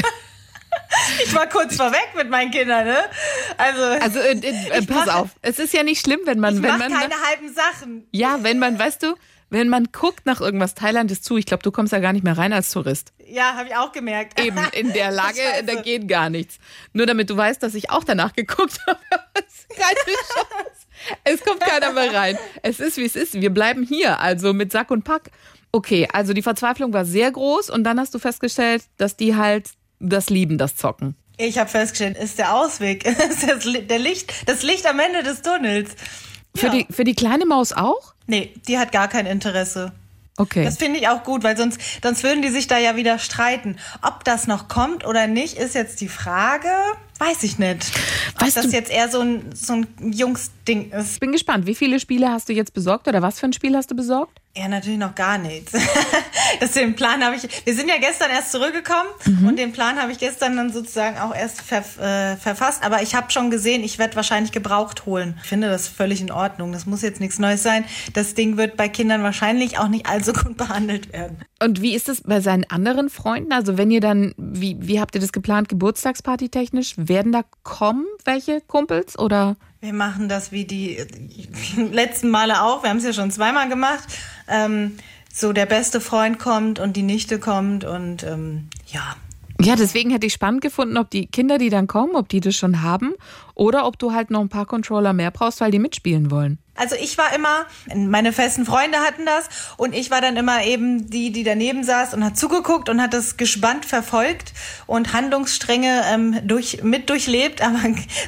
ich 1.24 1.34
war 1.34 1.48
kurz 1.48 1.76
vorweg 1.76 2.10
mit 2.16 2.30
meinen 2.30 2.52
Kindern, 2.52 2.86
ne? 2.86 2.98
Also, 3.58 3.82
Also 3.84 4.20
äh, 4.20 4.32
äh, 4.32 4.86
pass 4.86 5.06
mache- 5.06 5.16
auf, 5.16 5.30
es 5.42 5.60
ist 5.60 5.74
ja 5.74 5.84
nicht 5.84 6.02
schlimm, 6.04 6.20
wenn 6.26 6.40
man, 6.40 6.56
ich 6.58 6.64
wenn 6.64 6.78
man 6.78 6.92
keine 6.92 7.14
halben 7.30 7.54
Sachen. 7.54 8.08
ja, 8.12 8.40
wenn 8.42 8.60
man, 8.60 8.78
weißt 8.80 9.04
du, 9.04 9.16
wenn 9.52 9.70
man 9.70 9.90
guckt 9.92 10.26
nach 10.26 10.42
irgendwas, 10.42 10.74
Thailand 10.74 11.12
ist 11.12 11.24
zu, 11.24 11.38
ich 11.38 11.46
glaube, 11.46 11.62
du 11.62 11.72
kommst 11.72 11.94
da 11.94 12.00
gar 12.00 12.14
nicht 12.14 12.24
mehr 12.24 12.38
rein 12.38 12.54
als 12.54 12.72
Tourist. 12.72 13.14
Ja, 13.28 13.54
habe 13.56 13.68
ich 13.70 13.76
auch 13.76 13.92
gemerkt. 13.92 14.40
Eben, 14.42 14.58
in 14.74 14.92
der 14.94 15.12
Lage, 15.12 15.38
Scheiße. 15.38 15.66
da 15.66 15.76
geht 15.82 16.08
gar 16.08 16.30
nichts. 16.30 16.58
Nur 16.94 17.06
damit 17.06 17.30
du 17.30 17.38
weißt, 17.38 17.62
dass 17.62 17.76
ich 17.76 17.90
auch 17.92 18.04
danach 18.04 18.34
geguckt 18.34 18.80
habe. 18.88 18.98
Es 21.24 21.42
kommt 21.44 21.62
keiner 21.62 21.92
mehr 21.94 22.14
rein. 22.14 22.38
Es 22.62 22.80
ist, 22.80 22.98
wie 22.98 23.06
es 23.06 23.16
ist. 23.16 23.34
Wir 23.34 23.50
bleiben 23.50 23.84
hier, 23.84 24.20
also 24.20 24.54
mit 24.54 24.72
Sack 24.72 24.92
und 24.92 25.04
Pack. 25.04 25.32
Okay, 25.72 26.08
also 26.14 26.34
die 26.34 26.42
Verzweiflung 26.44 26.94
war 26.94 27.06
sehr 27.06 27.32
groß 27.32 27.70
und 27.70 27.84
dann 27.84 28.00
hast 28.00 28.14
du 28.14 28.20
festgestellt, 28.20 28.84
dass 28.98 29.16
die 29.18 29.36
halt 29.36 29.70
das 30.00 30.30
lieben, 30.30 30.58
das 30.58 30.76
Zocken. 30.76 31.16
Ich 31.38 31.58
habe 31.58 31.70
festgestellt, 31.70 32.18
ist 32.18 32.38
der 32.38 32.54
Ausweg, 32.56 33.06
ist 33.06 33.48
das, 33.50 33.64
der 33.88 34.00
Licht, 34.00 34.32
das 34.48 34.62
Licht 34.64 34.86
am 34.86 35.00
Ende 35.00 35.24
des 35.24 35.42
Tunnels. 35.42 35.92
Für, 36.56 36.68
Ja. 36.68 36.72
die, 36.74 36.86
für 36.92 37.04
die 37.04 37.16
kleine 37.16 37.46
Maus 37.46 37.74
auch? 37.74 38.14
Nee, 38.32 38.54
die 38.66 38.80
hat 38.80 38.94
gar 38.94 39.10
kein 39.10 39.26
Interesse. 39.26 39.92
Okay. 40.38 40.64
Das 40.64 40.78
finde 40.78 40.98
ich 40.98 41.10
auch 41.10 41.26
gut, 41.26 41.44
weil 41.44 41.58
sonst, 41.58 41.82
sonst 42.02 42.24
würden 42.24 42.42
die 42.42 42.48
sich 42.48 42.66
da 42.66 42.78
ja 42.78 42.96
wieder 42.96 43.20
streiten. 43.20 43.76
Ob 44.02 44.24
das 44.24 44.48
noch 44.48 44.70
kommt 44.70 45.06
oder 45.06 45.28
nicht, 45.28 45.58
ist 45.58 45.76
jetzt 45.76 46.00
die 46.00 46.08
Frage. 46.08 46.70
Weiß 47.22 47.44
ich 47.44 47.60
nicht. 47.60 47.92
Ob 48.36 48.42
Weißt 48.42 48.58
das 48.58 48.66
du- 48.68 48.72
jetzt 48.72 48.92
eher 48.92 49.08
so 49.10 49.22
ein, 49.22 49.46
so 49.54 49.74
ein 49.74 49.88
Jungsding 50.12 50.92
ist. 50.92 51.14
Ich 51.14 51.20
bin 51.20 51.32
gespannt, 51.32 51.66
wie 51.68 51.76
viele 51.76 52.00
Spiele 52.00 52.30
hast 52.30 52.50
du 52.50 52.54
jetzt 52.54 52.74
besorgt 52.74 53.08
oder 53.08 53.22
was 53.22 53.40
für 53.40 53.46
ein 53.46 53.54
Spiel 53.54 53.76
hast 53.76 53.92
du 53.92 53.96
besorgt? 53.96 54.40
Ja, 54.58 54.68
natürlich 54.68 55.00
noch 55.00 55.16
gar 55.16 55.38
nichts. 55.38 55.72
das 56.60 56.72
den 56.74 56.94
Plan 56.96 57.24
habe 57.24 57.38
ich. 57.38 57.44
Wir 57.66 57.74
sind 57.74 57.88
ja 57.88 57.96
gestern 58.00 58.32
erst 58.32 58.52
zurückgekommen 58.52 59.08
und 59.48 59.58
den 59.58 59.72
Plan 59.72 59.98
habe 60.02 60.12
ich 60.12 60.18
gestern 60.18 60.58
dann 60.58 60.74
sozusagen 60.74 61.18
auch 61.20 61.34
erst 61.34 61.62
ver, 61.62 61.84
äh, 62.00 62.36
verfasst. 62.36 62.84
Aber 62.84 63.02
ich 63.02 63.16
habe 63.16 63.32
schon 63.32 63.50
gesehen, 63.50 63.82
ich 63.84 63.98
werde 63.98 64.16
wahrscheinlich 64.18 64.52
gebraucht 64.52 65.06
holen. 65.06 65.40
Ich 65.44 65.48
finde 65.48 65.70
das 65.70 65.88
völlig 65.88 66.20
in 66.20 66.32
Ordnung. 66.32 66.74
Das 66.74 66.86
muss 66.86 67.02
jetzt 67.02 67.22
nichts 67.22 67.40
Neues 67.40 67.64
sein. 67.64 67.86
Das 68.14 68.34
Ding 68.34 68.58
wird 68.58 68.76
bei 68.76 68.90
Kindern 68.90 69.24
wahrscheinlich 69.24 69.78
auch 69.78 69.88
nicht 69.88 70.08
allzu 70.08 70.34
gut 70.34 70.58
behandelt 70.58 71.14
werden. 71.14 71.38
Und 71.64 71.82
wie 71.82 71.94
ist 71.96 72.10
es 72.10 72.22
bei 72.22 72.42
seinen 72.42 72.66
anderen 72.70 73.10
Freunden? 73.10 73.54
Also 73.54 73.78
wenn 73.78 73.90
ihr 73.90 74.02
dann, 74.02 74.34
wie, 74.38 74.76
wie 74.82 75.00
habt 75.00 75.16
ihr 75.16 75.22
das 75.22 75.32
geplant, 75.32 75.70
Geburtstagsparty 75.70 76.50
technisch? 76.50 76.96
Werden 77.12 77.34
da 77.34 77.44
kommen 77.64 78.06
welche 78.24 78.62
Kumpels 78.62 79.20
oder? 79.20 79.58
Wir 79.82 79.92
machen 79.92 80.30
das 80.30 80.54
wie 80.54 80.64
die 80.64 80.98
letzten 81.92 82.30
Male 82.30 82.64
auch. 82.64 82.84
Wir 82.84 82.90
haben 82.90 83.00
es 83.00 83.04
ja 83.04 83.12
schon 83.12 83.32
zweimal 83.32 83.68
gemacht. 83.68 84.08
Ähm, 84.48 84.96
so 85.30 85.52
der 85.52 85.66
beste 85.66 86.00
Freund 86.00 86.40
kommt 86.40 86.80
und 86.80 86.96
die 86.96 87.02
Nichte 87.02 87.38
kommt 87.38 87.84
und 87.84 88.24
ähm, 88.24 88.70
ja. 88.88 89.18
Ja, 89.60 89.76
deswegen 89.76 90.10
hätte 90.12 90.26
ich 90.26 90.32
spannend 90.32 90.62
gefunden, 90.62 90.98
ob 90.98 91.10
die 91.10 91.28
Kinder, 91.28 91.58
die 91.58 91.70
dann 91.70 91.88
kommen, 91.88 92.16
ob 92.16 92.30
die 92.30 92.40
das 92.40 92.56
schon 92.56 92.82
haben 92.82 93.14
oder 93.56 93.86
ob 93.86 94.00
du 94.00 94.14
halt 94.14 94.32
noch 94.32 94.40
ein 94.40 94.48
paar 94.48 94.66
Controller 94.66 95.12
mehr 95.12 95.32
brauchst, 95.32 95.60
weil 95.60 95.72
die 95.72 95.80
mitspielen 95.80 96.32
wollen. 96.32 96.60
Also 96.82 96.96
ich 96.96 97.16
war 97.20 97.32
immer, 97.36 97.68
meine 97.94 98.34
festen 98.34 98.66
Freunde 98.66 98.98
hatten 99.02 99.24
das 99.24 99.50
und 99.78 99.94
ich 99.94 100.10
war 100.10 100.20
dann 100.20 100.36
immer 100.36 100.64
eben 100.64 101.12
die, 101.12 101.32
die 101.32 101.44
daneben 101.44 101.84
saß 101.84 102.16
und 102.16 102.26
hat 102.26 102.40
zugeguckt 102.40 102.90
und 102.90 103.00
hat 103.00 103.14
das 103.14 103.38
gespannt 103.38 103.86
verfolgt 103.86 104.52
und 104.88 105.14
Handlungsstränge 105.14 106.02
ähm, 106.12 106.40
durch, 106.48 106.82
mit 106.82 107.12
durchlebt, 107.12 107.62
aber 107.66 107.78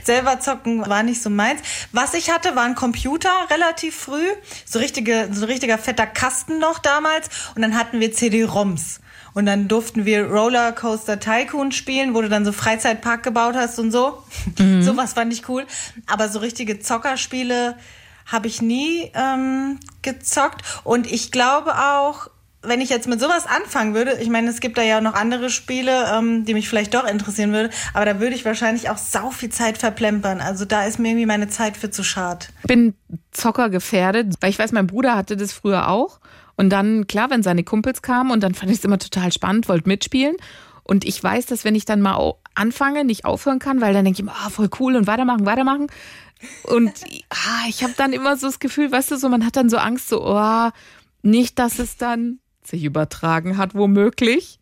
selber 0.04 0.40
zocken 0.40 0.88
war 0.88 1.02
nicht 1.02 1.24
so 1.24 1.32
meins. 1.32 1.62
Was 1.94 2.14
ich 2.14 2.30
hatte, 2.30 2.56
war 2.56 2.66
ein 2.66 2.76
Computer 2.76 3.32
relativ 3.50 3.96
früh, 3.96 4.28
so 4.66 4.78
richtige, 4.78 5.30
so 5.32 5.48
richtiger 5.48 5.80
fetter 5.80 6.06
Kasten 6.06 6.60
noch 6.60 6.78
damals 6.78 7.30
und 7.56 7.64
dann 7.64 7.76
hatten 7.76 8.02
wir 8.02 8.14
CD-ROMs. 8.14 9.00
Und 9.34 9.48
dann 9.48 9.68
durften 9.68 10.06
wir 10.06 10.28
Rollercoaster 10.28 11.20
Tycoon 11.20 11.72
spielen, 11.72 12.14
wo 12.14 12.22
du 12.22 12.30
dann 12.30 12.46
so 12.46 12.52
Freizeitpark 12.52 13.24
gebaut 13.24 13.56
hast 13.56 13.80
und 13.80 13.90
so. 13.90 14.22
Sowas 14.82 15.14
fand 15.14 15.34
ich 15.34 15.50
cool. 15.50 15.66
Aber 16.06 16.30
so 16.30 16.38
richtige 16.38 16.80
Zockerspiele 16.80 17.76
habe 18.26 18.48
ich 18.48 18.62
nie 18.62 19.12
ähm, 19.14 19.80
gezockt. 20.02 20.62
Und 20.84 21.12
ich 21.12 21.32
glaube 21.32 21.76
auch, 21.76 22.30
wenn 22.64 22.82
ich 22.82 22.90
jetzt 22.90 23.08
mit 23.08 23.20
sowas 23.20 23.46
anfangen 23.46 23.94
würde, 23.94 24.14
ich 24.22 24.30
meine, 24.30 24.50
es 24.50 24.60
gibt 24.60 24.78
da 24.78 24.82
ja 24.82 25.02
noch 25.02 25.14
andere 25.14 25.50
Spiele, 25.50 26.06
ähm, 26.14 26.46
die 26.46 26.54
mich 26.54 26.70
vielleicht 26.70 26.94
doch 26.94 27.06
interessieren 27.06 27.52
würde, 27.52 27.70
aber 27.94 28.06
da 28.06 28.20
würde 28.20 28.36
ich 28.36 28.46
wahrscheinlich 28.46 28.90
auch 28.90 28.98
sau 28.98 29.32
viel 29.32 29.50
Zeit 29.50 29.78
verplempern. 29.78 30.40
Also 30.40 30.66
da 30.66 30.86
ist 30.86 30.98
mir 30.98 31.10
irgendwie 31.10 31.26
meine 31.26 31.50
Zeit 31.50 31.78
für 31.78 31.92
zu 31.92 32.04
schad. 32.04 32.50
bin 32.66 32.96
Zocker 33.32 33.70
gefährdet, 33.70 34.36
weil 34.40 34.50
ich 34.50 34.60
weiß, 34.60 34.72
mein 34.72 34.88
Bruder 34.88 35.16
hatte 35.16 35.36
das 35.36 35.52
früher 35.52 35.90
auch. 35.90 36.20
Und 36.56 36.70
dann, 36.70 37.08
klar, 37.08 37.30
wenn 37.30 37.44
seine 37.44 37.64
Kumpels 37.64 38.02
kamen 38.02 38.32
und 38.32 38.42
dann 38.42 38.54
fand 38.54 38.72
ich 38.72 38.78
es 38.78 38.86
immer 38.86 39.00
total 39.00 39.32
spannend, 39.32 39.68
wollte 39.68 39.90
mitspielen. 39.90 40.38
Und 40.84 41.06
ich 41.06 41.22
weiß, 41.22 41.46
dass 41.48 41.64
wenn 41.66 41.76
ich 41.76 41.86
dann 41.86 42.02
mal 42.02 42.34
anfange, 42.56 43.06
nicht 43.06 43.26
aufhören 43.26 43.60
kann, 43.60 43.82
weil 43.82 43.94
dann 43.94 44.04
denke 44.06 44.18
ich 44.18 44.20
immer, 44.20 44.36
ah, 44.46 44.50
voll 44.50 44.70
cool 44.80 44.96
und 44.96 45.08
weitermachen, 45.08 45.46
weitermachen. 45.46 45.88
Und 46.64 46.92
ah, 47.30 47.68
ich 47.68 47.84
habe 47.84 47.94
dann 47.98 48.14
immer 48.14 48.38
so 48.38 48.48
das 48.48 48.60
Gefühl, 48.60 48.92
weißt 48.92 49.12
du, 49.12 49.18
so 49.18 49.30
man 49.30 49.46
hat 49.46 49.56
dann 49.56 49.70
so 49.70 49.78
Angst, 49.78 50.10
so, 50.10 50.26
oh, 50.26 50.70
nicht, 51.22 51.60
dass 51.60 51.80
es 51.80 51.98
dann 51.98 52.40
sich 52.64 52.84
übertragen 52.84 53.58
hat, 53.58 53.76
womöglich. 53.76 54.60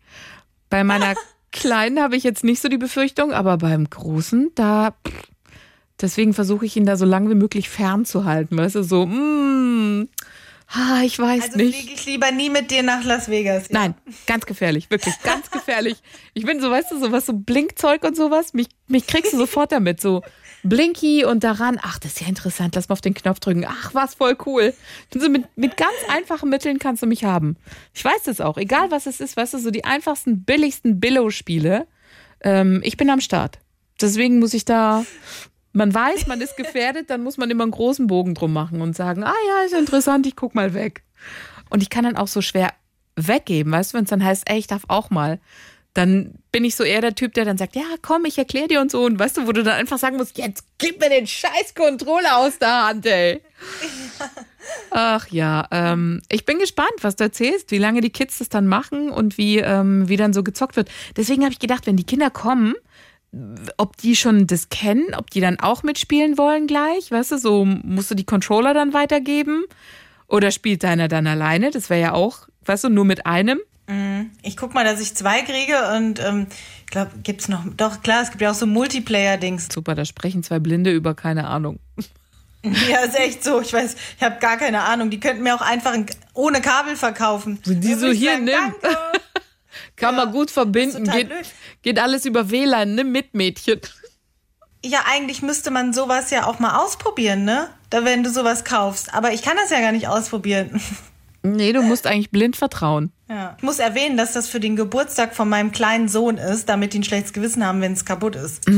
Bei 0.69 0.83
meiner 0.83 1.15
Kleinen 1.51 1.99
habe 1.99 2.15
ich 2.15 2.23
jetzt 2.23 2.43
nicht 2.43 2.61
so 2.61 2.69
die 2.69 2.77
Befürchtung, 2.77 3.33
aber 3.33 3.57
beim 3.57 3.89
Großen, 3.89 4.51
da 4.55 4.95
Deswegen 6.01 6.33
versuche 6.33 6.65
ich 6.65 6.75
ihn 6.75 6.85
da 6.85 6.97
so 6.97 7.05
lange 7.05 7.29
wie 7.29 7.35
möglich 7.35 7.69
fernzuhalten. 7.69 8.57
Weißt 8.57 8.75
du, 8.75 8.83
so, 8.83 9.05
mm, 9.05 10.09
ah, 10.69 11.01
ich 11.03 11.17
weiß 11.19 11.43
Also 11.43 11.57
nicht. 11.57 11.77
fliege 11.77 11.93
ich 11.93 12.05
lieber 12.07 12.31
nie 12.31 12.49
mit 12.49 12.71
dir 12.71 12.81
nach 12.81 13.03
Las 13.03 13.29
Vegas. 13.29 13.69
Ja. 13.69 13.79
Nein, 13.79 13.95
ganz 14.25 14.45
gefährlich, 14.45 14.89
wirklich 14.89 15.13
ganz 15.23 15.51
gefährlich. 15.51 15.97
Ich 16.33 16.45
bin 16.45 16.59
so, 16.59 16.71
weißt 16.71 16.91
du, 16.91 16.99
sowas, 16.99 17.27
so 17.27 17.33
Blinkzeug 17.33 18.03
und 18.03 18.15
sowas, 18.15 18.53
mich, 18.53 18.67
mich 18.87 19.05
kriegst 19.05 19.33
du 19.33 19.37
sofort 19.37 19.71
damit, 19.71 20.01
so 20.01 20.23
Blinky 20.63 21.25
und 21.25 21.43
daran, 21.43 21.79
ach, 21.81 21.97
das 21.99 22.13
ist 22.13 22.21
ja 22.21 22.27
interessant, 22.27 22.75
lass 22.75 22.89
mal 22.89 22.93
auf 22.93 23.01
den 23.01 23.13
Knopf 23.13 23.39
drücken, 23.39 23.65
ach, 23.67 23.93
was 23.93 24.15
voll 24.15 24.37
cool. 24.45 24.73
So 25.13 25.27
mit, 25.29 25.45
mit 25.57 25.77
ganz 25.77 25.93
einfachen 26.09 26.49
Mitteln 26.49 26.79
kannst 26.79 27.01
du 27.01 27.07
mich 27.07 27.23
haben. 27.23 27.57
Ich 27.93 28.05
weiß 28.05 28.23
das 28.25 28.41
auch, 28.41 28.57
egal 28.57 28.91
was 28.91 29.05
es 29.05 29.19
ist, 29.19 29.37
weißt 29.37 29.55
du, 29.55 29.59
so 29.59 29.71
die 29.71 29.85
einfachsten, 29.85 30.43
billigsten 30.43 30.99
Billo-Spiele, 30.99 31.87
ähm, 32.41 32.81
ich 32.83 32.97
bin 32.97 33.09
am 33.09 33.21
Start. 33.21 33.59
Deswegen 33.99 34.39
muss 34.39 34.53
ich 34.53 34.65
da, 34.65 35.05
man 35.73 35.93
weiß, 35.93 36.27
man 36.27 36.41
ist 36.41 36.57
gefährdet, 36.57 37.09
dann 37.09 37.23
muss 37.23 37.37
man 37.37 37.49
immer 37.49 37.63
einen 37.63 37.71
großen 37.71 38.07
Bogen 38.07 38.35
drum 38.35 38.53
machen 38.53 38.81
und 38.81 38.95
sagen, 38.95 39.23
ah 39.23 39.33
ja, 39.47 39.65
ist 39.65 39.73
interessant, 39.73 40.27
ich 40.27 40.35
guck 40.35 40.55
mal 40.55 40.73
weg. 40.73 41.03
Und 41.69 41.81
ich 41.81 41.89
kann 41.89 42.03
dann 42.03 42.17
auch 42.17 42.27
so 42.27 42.41
schwer 42.41 42.73
weggeben, 43.15 43.71
weißt 43.71 43.93
du, 43.93 43.97
wenn 43.97 44.03
es 44.03 44.09
dann 44.09 44.23
heißt, 44.23 44.49
ey, 44.49 44.57
ich 44.57 44.67
darf 44.67 44.83
auch 44.87 45.09
mal. 45.09 45.39
Dann 45.93 46.35
bin 46.51 46.63
ich 46.63 46.75
so 46.75 46.83
eher 46.83 47.01
der 47.01 47.15
Typ, 47.15 47.33
der 47.33 47.43
dann 47.43 47.57
sagt, 47.57 47.75
ja, 47.75 47.83
komm, 48.01 48.25
ich 48.25 48.37
erkläre 48.37 48.67
dir 48.67 48.81
und 48.81 48.91
so. 48.91 49.03
Und 49.03 49.19
weißt 49.19 49.37
du, 49.37 49.47
wo 49.47 49.51
du 49.51 49.63
dann 49.63 49.75
einfach 49.75 49.97
sagen 49.97 50.17
musst, 50.17 50.37
jetzt 50.37 50.63
gib 50.77 50.99
mir 50.99 51.09
den 51.09 51.27
scheiß 51.27 51.75
Controller 51.75 52.37
aus 52.37 52.57
der 52.59 52.87
Hand, 52.87 53.05
ey. 53.05 53.41
Ach 54.91 55.27
ja, 55.27 55.67
ähm, 55.71 56.21
ich 56.29 56.45
bin 56.45 56.59
gespannt, 56.59 56.93
was 57.01 57.15
du 57.15 57.25
erzählst, 57.25 57.71
wie 57.71 57.77
lange 57.77 58.01
die 58.01 58.09
Kids 58.09 58.37
das 58.37 58.49
dann 58.49 58.67
machen 58.67 59.09
und 59.09 59.37
wie, 59.37 59.57
ähm, 59.57 60.07
wie 60.07 60.17
dann 60.17 60.33
so 60.33 60.43
gezockt 60.43 60.75
wird. 60.75 60.89
Deswegen 61.17 61.43
habe 61.43 61.51
ich 61.51 61.59
gedacht, 61.59 61.87
wenn 61.87 61.97
die 61.97 62.05
Kinder 62.05 62.29
kommen, 62.29 62.75
ob 63.77 63.97
die 63.97 64.15
schon 64.15 64.47
das 64.47 64.69
kennen, 64.69 65.13
ob 65.15 65.29
die 65.29 65.41
dann 65.41 65.59
auch 65.59 65.83
mitspielen 65.83 66.37
wollen 66.37 66.67
gleich, 66.67 67.11
weißt 67.11 67.33
du, 67.33 67.37
so 67.37 67.65
musst 67.65 68.11
du 68.11 68.15
die 68.15 68.25
Controller 68.25 68.73
dann 68.73 68.93
weitergeben 68.93 69.63
oder 70.27 70.51
spielt 70.51 70.83
deiner 70.83 71.07
dann 71.07 71.27
alleine, 71.27 71.71
das 71.71 71.89
wäre 71.89 72.01
ja 72.01 72.13
auch, 72.13 72.47
weißt 72.65 72.85
du, 72.85 72.89
nur 72.89 73.05
mit 73.05 73.25
einem. 73.25 73.59
Ich 74.41 74.57
guck 74.57 74.73
mal, 74.73 74.83
dass 74.83 74.99
ich 74.99 75.15
zwei 75.15 75.41
kriege 75.41 75.95
und 75.95 76.19
ähm, 76.19 76.47
ich 76.85 76.91
glaube, 76.91 77.11
gibt's 77.23 77.47
noch. 77.47 77.63
Doch, 77.77 78.01
klar, 78.01 78.21
es 78.21 78.29
gibt 78.29 78.41
ja 78.41 78.51
auch 78.51 78.55
so 78.55 78.65
Multiplayer-Dings. 78.65 79.69
Super, 79.71 79.95
da 79.95 80.05
sprechen 80.05 80.43
zwei 80.43 80.59
Blinde 80.59 80.91
über 80.91 81.15
keine 81.15 81.47
Ahnung. 81.47 81.79
Ja, 82.63 82.99
ist 82.99 83.17
echt 83.17 83.43
so. 83.43 83.59
Ich 83.59 83.73
weiß, 83.73 83.95
ich 84.17 84.23
habe 84.23 84.39
gar 84.39 84.55
keine 84.55 84.83
Ahnung. 84.83 85.09
Die 85.09 85.19
könnten 85.19 85.41
mir 85.41 85.55
auch 85.55 85.61
einfach 85.61 85.93
ein, 85.93 86.05
ohne 86.35 86.61
Kabel 86.61 86.95
verkaufen. 86.95 87.59
Die 87.65 87.95
so, 87.95 88.01
würd 88.01 88.13
ich 88.13 88.19
hier, 88.19 88.33
sagen, 88.33 88.43
nimm. 88.43 88.53
Danke. 88.83 88.97
Kann 89.95 90.15
man 90.15 90.31
gut 90.31 90.51
verbinden, 90.51 91.05
geht, 91.05 91.29
blöd. 91.29 91.45
geht 91.81 91.97
alles 91.97 92.25
über 92.25 92.51
WLAN, 92.51 92.93
nimm 92.93 93.11
mit, 93.11 93.33
Mädchen. 93.33 93.79
Ja, 94.83 95.05
eigentlich 95.07 95.41
müsste 95.41 95.71
man 95.71 95.91
sowas 95.93 96.29
ja 96.31 96.45
auch 96.45 96.59
mal 96.59 96.77
ausprobieren, 96.77 97.45
ne? 97.45 97.69
Da, 97.89 98.03
wenn 98.03 98.23
du 98.23 98.29
sowas 98.29 98.63
kaufst. 98.63 99.13
Aber 99.13 99.33
ich 99.33 99.41
kann 99.41 99.57
das 99.57 99.69
ja 99.69 99.79
gar 99.79 99.91
nicht 99.91 100.07
ausprobieren. 100.07 100.81
Nee, 101.43 101.73
du 101.73 101.81
musst 101.81 102.05
eigentlich 102.05 102.29
blind 102.29 102.55
vertrauen. 102.55 103.11
Ja. 103.31 103.55
Ich 103.57 103.63
muss 103.63 103.79
erwähnen, 103.79 104.17
dass 104.17 104.33
das 104.33 104.49
für 104.49 104.59
den 104.59 104.75
Geburtstag 104.75 105.33
von 105.33 105.47
meinem 105.47 105.71
kleinen 105.71 106.09
Sohn 106.09 106.37
ist, 106.37 106.67
damit 106.67 106.93
die 106.93 106.99
ein 106.99 107.03
schlechtes 107.05 107.31
Gewissen 107.31 107.65
haben, 107.65 107.79
wenn 107.79 107.93
es 107.93 108.03
kaputt 108.03 108.35
ist. 108.35 108.69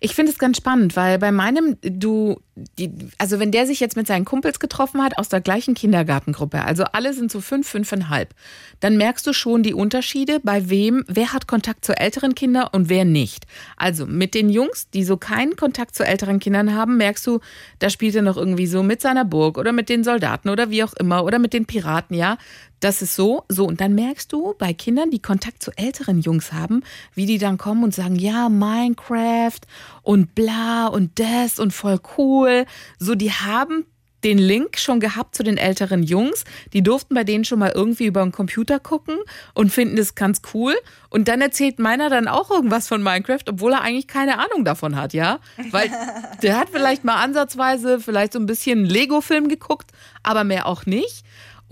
Ich 0.00 0.16
finde 0.16 0.32
es 0.32 0.38
ganz 0.38 0.56
spannend, 0.56 0.96
weil 0.96 1.20
bei 1.20 1.30
meinem, 1.30 1.76
du, 1.80 2.40
die, 2.76 2.90
also 3.18 3.38
wenn 3.38 3.52
der 3.52 3.68
sich 3.68 3.78
jetzt 3.78 3.96
mit 3.96 4.08
seinen 4.08 4.24
Kumpels 4.24 4.58
getroffen 4.58 5.00
hat 5.00 5.16
aus 5.16 5.28
der 5.28 5.40
gleichen 5.40 5.74
Kindergartengruppe, 5.74 6.64
also 6.64 6.82
alle 6.92 7.14
sind 7.14 7.30
so 7.30 7.40
fünf, 7.40 7.68
fünfeinhalb, 7.68 8.34
dann 8.80 8.96
merkst 8.96 9.24
du 9.28 9.32
schon 9.32 9.62
die 9.62 9.74
Unterschiede, 9.74 10.40
bei 10.42 10.68
wem, 10.68 11.04
wer 11.06 11.32
hat 11.32 11.46
Kontakt 11.46 11.84
zu 11.84 11.96
älteren 11.96 12.34
Kindern 12.34 12.66
und 12.72 12.88
wer 12.88 13.04
nicht. 13.04 13.46
Also 13.76 14.06
mit 14.06 14.34
den 14.34 14.50
Jungs, 14.50 14.90
die 14.90 15.04
so 15.04 15.16
keinen 15.16 15.54
Kontakt 15.54 15.94
zu 15.94 16.04
älteren 16.04 16.40
Kindern 16.40 16.74
haben, 16.74 16.96
merkst 16.96 17.24
du, 17.28 17.38
da 17.78 17.90
spielt 17.90 18.16
er 18.16 18.22
noch 18.22 18.36
irgendwie 18.36 18.66
so 18.66 18.82
mit 18.82 19.00
seiner 19.00 19.24
Burg 19.24 19.56
oder 19.56 19.70
mit 19.70 19.88
den 19.88 20.02
Soldaten 20.02 20.48
oder 20.48 20.70
wie 20.70 20.82
auch 20.82 20.94
immer 20.94 21.22
oder 21.24 21.38
mit 21.38 21.52
den 21.52 21.66
Piraten, 21.66 22.16
ja. 22.16 22.38
Das 22.84 23.00
ist 23.00 23.14
so, 23.14 23.44
so. 23.48 23.64
Und 23.64 23.80
dann 23.80 23.94
merkst 23.94 24.30
du 24.30 24.54
bei 24.58 24.74
Kindern, 24.74 25.10
die 25.10 25.22
Kontakt 25.22 25.62
zu 25.62 25.70
älteren 25.74 26.20
Jungs 26.20 26.52
haben, 26.52 26.82
wie 27.14 27.24
die 27.24 27.38
dann 27.38 27.56
kommen 27.56 27.82
und 27.82 27.94
sagen, 27.94 28.16
ja, 28.16 28.50
Minecraft 28.50 29.60
und 30.02 30.34
bla 30.34 30.88
und 30.88 31.18
das 31.18 31.58
und 31.58 31.72
voll 31.72 31.98
cool. 32.18 32.66
So, 32.98 33.14
die 33.14 33.32
haben 33.32 33.86
den 34.22 34.36
Link 34.36 34.76
schon 34.78 35.00
gehabt 35.00 35.34
zu 35.34 35.42
den 35.42 35.56
älteren 35.56 36.02
Jungs. 36.02 36.44
Die 36.74 36.82
durften 36.82 37.14
bei 37.14 37.24
denen 37.24 37.46
schon 37.46 37.58
mal 37.58 37.72
irgendwie 37.74 38.04
über 38.04 38.22
den 38.22 38.32
Computer 38.32 38.78
gucken 38.78 39.16
und 39.54 39.72
finden 39.72 39.96
das 39.96 40.14
ganz 40.14 40.42
cool. 40.52 40.74
Und 41.08 41.28
dann 41.28 41.40
erzählt 41.40 41.78
meiner 41.78 42.10
dann 42.10 42.28
auch 42.28 42.50
irgendwas 42.50 42.86
von 42.86 43.02
Minecraft, 43.02 43.44
obwohl 43.48 43.72
er 43.72 43.80
eigentlich 43.80 44.08
keine 44.08 44.38
Ahnung 44.38 44.62
davon 44.66 44.96
hat, 44.96 45.14
ja? 45.14 45.38
Weil 45.70 45.90
der 46.42 46.58
hat 46.58 46.68
vielleicht 46.70 47.02
mal 47.02 47.16
ansatzweise 47.16 47.98
vielleicht 47.98 48.34
so 48.34 48.38
ein 48.38 48.46
bisschen 48.46 48.84
Lego-Film 48.84 49.48
geguckt, 49.48 49.90
aber 50.22 50.44
mehr 50.44 50.66
auch 50.66 50.84
nicht 50.84 51.24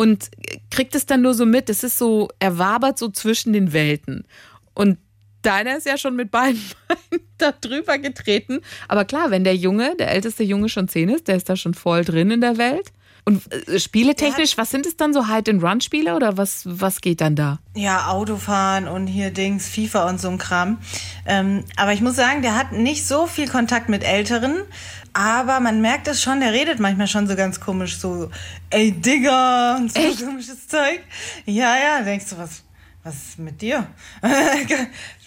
und 0.02 0.32
kriegt 0.72 0.96
es 0.96 1.06
dann 1.06 1.22
nur 1.22 1.32
so 1.32 1.46
mit. 1.46 1.70
Es 1.70 1.84
ist 1.84 1.96
so, 1.96 2.28
er 2.40 2.58
wabert 2.58 2.98
so 2.98 3.08
zwischen 3.08 3.52
den 3.52 3.72
Welten. 3.72 4.24
Und 4.74 4.98
deiner 5.42 5.76
ist 5.76 5.86
ja 5.86 5.96
schon 5.96 6.16
mit 6.16 6.32
beiden 6.32 6.60
Beinen 6.88 7.24
da 7.38 7.52
drüber 7.52 7.98
getreten. 7.98 8.62
Aber 8.88 9.04
klar, 9.04 9.30
wenn 9.30 9.44
der 9.44 9.54
Junge, 9.54 9.94
der 10.00 10.10
älteste 10.10 10.42
Junge 10.42 10.68
schon 10.68 10.88
zehn 10.88 11.08
ist, 11.08 11.28
der 11.28 11.36
ist 11.36 11.48
da 11.48 11.54
schon 11.54 11.74
voll 11.74 12.04
drin 12.04 12.32
in 12.32 12.40
der 12.40 12.58
Welt. 12.58 12.90
Und 13.24 13.42
äh, 13.52 13.78
spieletechnisch, 13.78 14.58
was 14.58 14.70
sind 14.70 14.86
es 14.86 14.96
dann 14.96 15.12
so 15.12 15.28
Hide-and-Run-Spiele 15.28 16.16
oder 16.16 16.36
was, 16.36 16.62
was 16.64 17.00
geht 17.00 17.20
dann 17.20 17.36
da? 17.36 17.60
Ja, 17.76 18.08
Autofahren 18.08 18.88
und 18.88 19.06
hier 19.06 19.30
Dings, 19.30 19.68
FIFA 19.68 20.08
und 20.10 20.20
so 20.20 20.30
ein 20.30 20.38
Kram. 20.38 20.78
Ähm, 21.26 21.62
aber 21.76 21.92
ich 21.92 22.00
muss 22.00 22.16
sagen, 22.16 22.42
der 22.42 22.56
hat 22.56 22.72
nicht 22.72 23.06
so 23.06 23.28
viel 23.28 23.46
Kontakt 23.46 23.88
mit 23.88 24.02
Älteren. 24.02 24.62
Aber 25.14 25.60
man 25.60 25.80
merkt 25.80 26.08
es 26.08 26.22
schon, 26.22 26.40
der 26.40 26.52
redet 26.52 26.80
manchmal 26.80 27.06
schon 27.06 27.26
so 27.26 27.36
ganz 27.36 27.60
komisch, 27.60 27.98
so, 27.98 28.30
ey 28.70 28.92
Digga, 28.92 29.76
und 29.76 29.92
so 29.92 30.00
Echt? 30.00 30.24
komisches 30.24 30.66
Zeug. 30.68 31.00
Ja, 31.44 31.76
ja, 31.76 32.02
denkst 32.02 32.26
du, 32.30 32.38
was, 32.38 32.62
was 33.04 33.14
ist 33.14 33.38
mit 33.38 33.60
dir? 33.60 33.86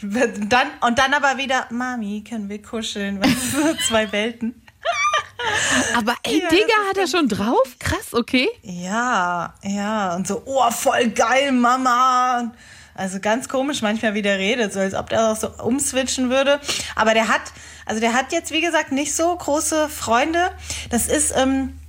dann, 0.02 0.68
und 0.82 0.98
dann 0.98 1.14
aber 1.14 1.38
wieder, 1.38 1.68
Mami, 1.70 2.24
können 2.28 2.50
wir 2.50 2.62
kuscheln? 2.62 3.22
Ist 3.22 3.52
so 3.52 3.74
zwei 3.88 4.12
Welten? 4.12 4.62
Aber 5.96 6.16
ey, 6.24 6.42
Ja, 6.42 6.50
Digga, 6.50 6.74
hat 6.90 6.98
er 6.98 7.08
schon 7.08 7.28
drauf? 7.28 7.76
Krass, 7.80 8.14
okay. 8.14 8.48
Ja, 8.64 9.54
ja, 9.64 10.16
und 10.16 10.28
so, 10.28 10.42
oh, 10.46 10.72
voll 10.72 11.10
geil, 11.10 11.52
Mama. 11.52 12.52
Also 12.96 13.20
ganz 13.20 13.50
komisch 13.50 13.82
manchmal, 13.82 14.14
wie 14.14 14.22
der 14.22 14.38
redet, 14.40 14.72
so 14.74 14.80
als 14.80 14.94
ob 14.94 15.10
der 15.10 15.28
auch 15.32 15.36
so 15.36 15.50
umswitchen 15.64 16.30
würde. 16.30 16.60
Aber 16.96 17.14
der 17.14 17.28
hat, 17.28 17.42
also 17.86 18.02
der 18.02 18.14
hat 18.14 18.32
jetzt, 18.32 18.52
wie 18.52 18.62
gesagt, 18.62 18.92
nicht 18.92 19.16
so 19.16 19.36
große 19.36 19.90
Freunde. 19.90 20.52
Das 20.90 21.08
ist, 21.08 21.34
ähm, 21.38 21.80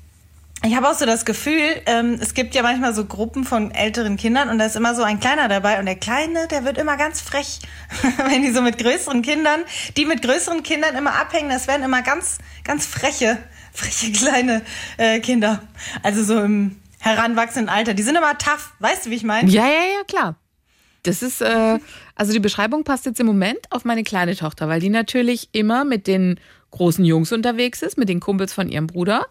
ich 0.65 0.75
habe 0.75 0.89
auch 0.89 0.95
so 0.95 1.07
das 1.07 1.25
Gefühl, 1.25 1.83
ähm, 1.87 2.19
es 2.21 2.35
gibt 2.35 2.55
ja 2.55 2.63
manchmal 2.63 2.95
so 2.95 3.05
Gruppen 3.05 3.45
von 3.45 3.71
älteren 3.71 4.17
Kindern 4.17 4.49
und 4.49 4.59
da 4.59 4.67
ist 4.67 4.77
immer 4.77 4.95
so 4.95 5.03
ein 5.03 5.21
Kleiner 5.21 5.49
dabei 5.49 5.79
und 5.79 5.87
der 5.87 5.97
Kleine, 5.97 6.49
der 6.49 6.65
wird 6.65 6.79
immer 6.79 6.97
ganz 6.97 7.21
frech, 7.21 7.61
wenn 8.29 8.43
die 8.43 8.53
so 8.53 8.63
mit 8.63 8.79
größeren 8.79 9.23
Kindern, 9.23 9.61
die 9.97 10.05
mit 10.07 10.23
größeren 10.23 10.63
Kindern 10.63 10.95
immer 10.97 11.15
abhängen, 11.15 11.51
das 11.51 11.67
werden 11.67 11.83
immer 11.83 12.03
ganz, 12.03 12.39
ganz 12.65 12.87
freche, 12.87 13.39
freche 13.73 14.13
kleine 14.13 14.63
äh, 14.97 15.21
Kinder. 15.21 15.63
Also 16.03 16.25
so 16.25 16.41
im 16.41 16.81
heranwachsenden 17.01 17.69
Alter. 17.69 17.95
Die 17.95 18.03
sind 18.03 18.17
immer 18.17 18.37
tough, 18.37 18.73
weißt 18.81 19.07
du, 19.07 19.11
wie 19.11 19.15
ich 19.15 19.25
meine? 19.25 19.49
Ja, 19.49 19.67
ja, 19.67 19.85
ja, 19.99 20.05
klar. 20.09 20.37
Das 21.05 21.23
ist, 21.23 21.41
äh, 21.41 21.79
also 22.17 22.33
die 22.33 22.41
Beschreibung 22.41 22.83
passt 22.83 23.07
jetzt 23.07 23.21
im 23.21 23.27
Moment 23.27 23.61
auf 23.71 23.85
meine 23.85 24.03
kleine 24.03 24.35
Tochter, 24.35 24.69
weil 24.69 24.81
die 24.81 24.89
natürlich 24.89 25.51
immer 25.53 25.85
mit 25.85 26.07
den 26.07 26.41
großen 26.71 27.05
Jungs 27.05 27.31
unterwegs 27.31 27.83
ist, 27.83 27.99
mit 27.99 28.09
den 28.09 28.21
Kumpels 28.21 28.53
von 28.53 28.69
ihrem 28.69 28.87
Bruder. 28.87 29.27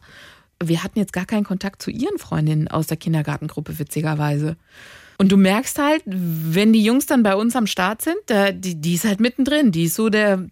Wir 0.64 0.84
hatten 0.84 1.00
jetzt 1.00 1.12
gar 1.12 1.26
keinen 1.26 1.44
Kontakt 1.44 1.82
zu 1.82 1.92
ihren 1.92 2.18
Freundinnen 2.18 2.68
aus 2.68 2.88
der 2.88 2.98
Kindergartengruppe, 2.98 3.78
witzigerweise. 3.80 4.56
Und 5.18 5.32
du 5.32 5.38
merkst 5.38 5.80
halt, 5.80 6.04
wenn 6.06 6.74
die 6.74 6.84
Jungs 6.84 7.06
dann 7.08 7.24
bei 7.24 7.36
uns 7.36 7.56
am 7.56 7.68
Start 7.68 8.02
sind, 8.02 8.18
da, 8.28 8.52
die, 8.52 8.80
die 8.80 8.94
ist 8.94 9.06
halt 9.06 9.20
mittendrin. 9.20 9.72
Die 9.72 9.86
ist 9.86 9.96
so 9.96 10.10
der, 10.10 10.46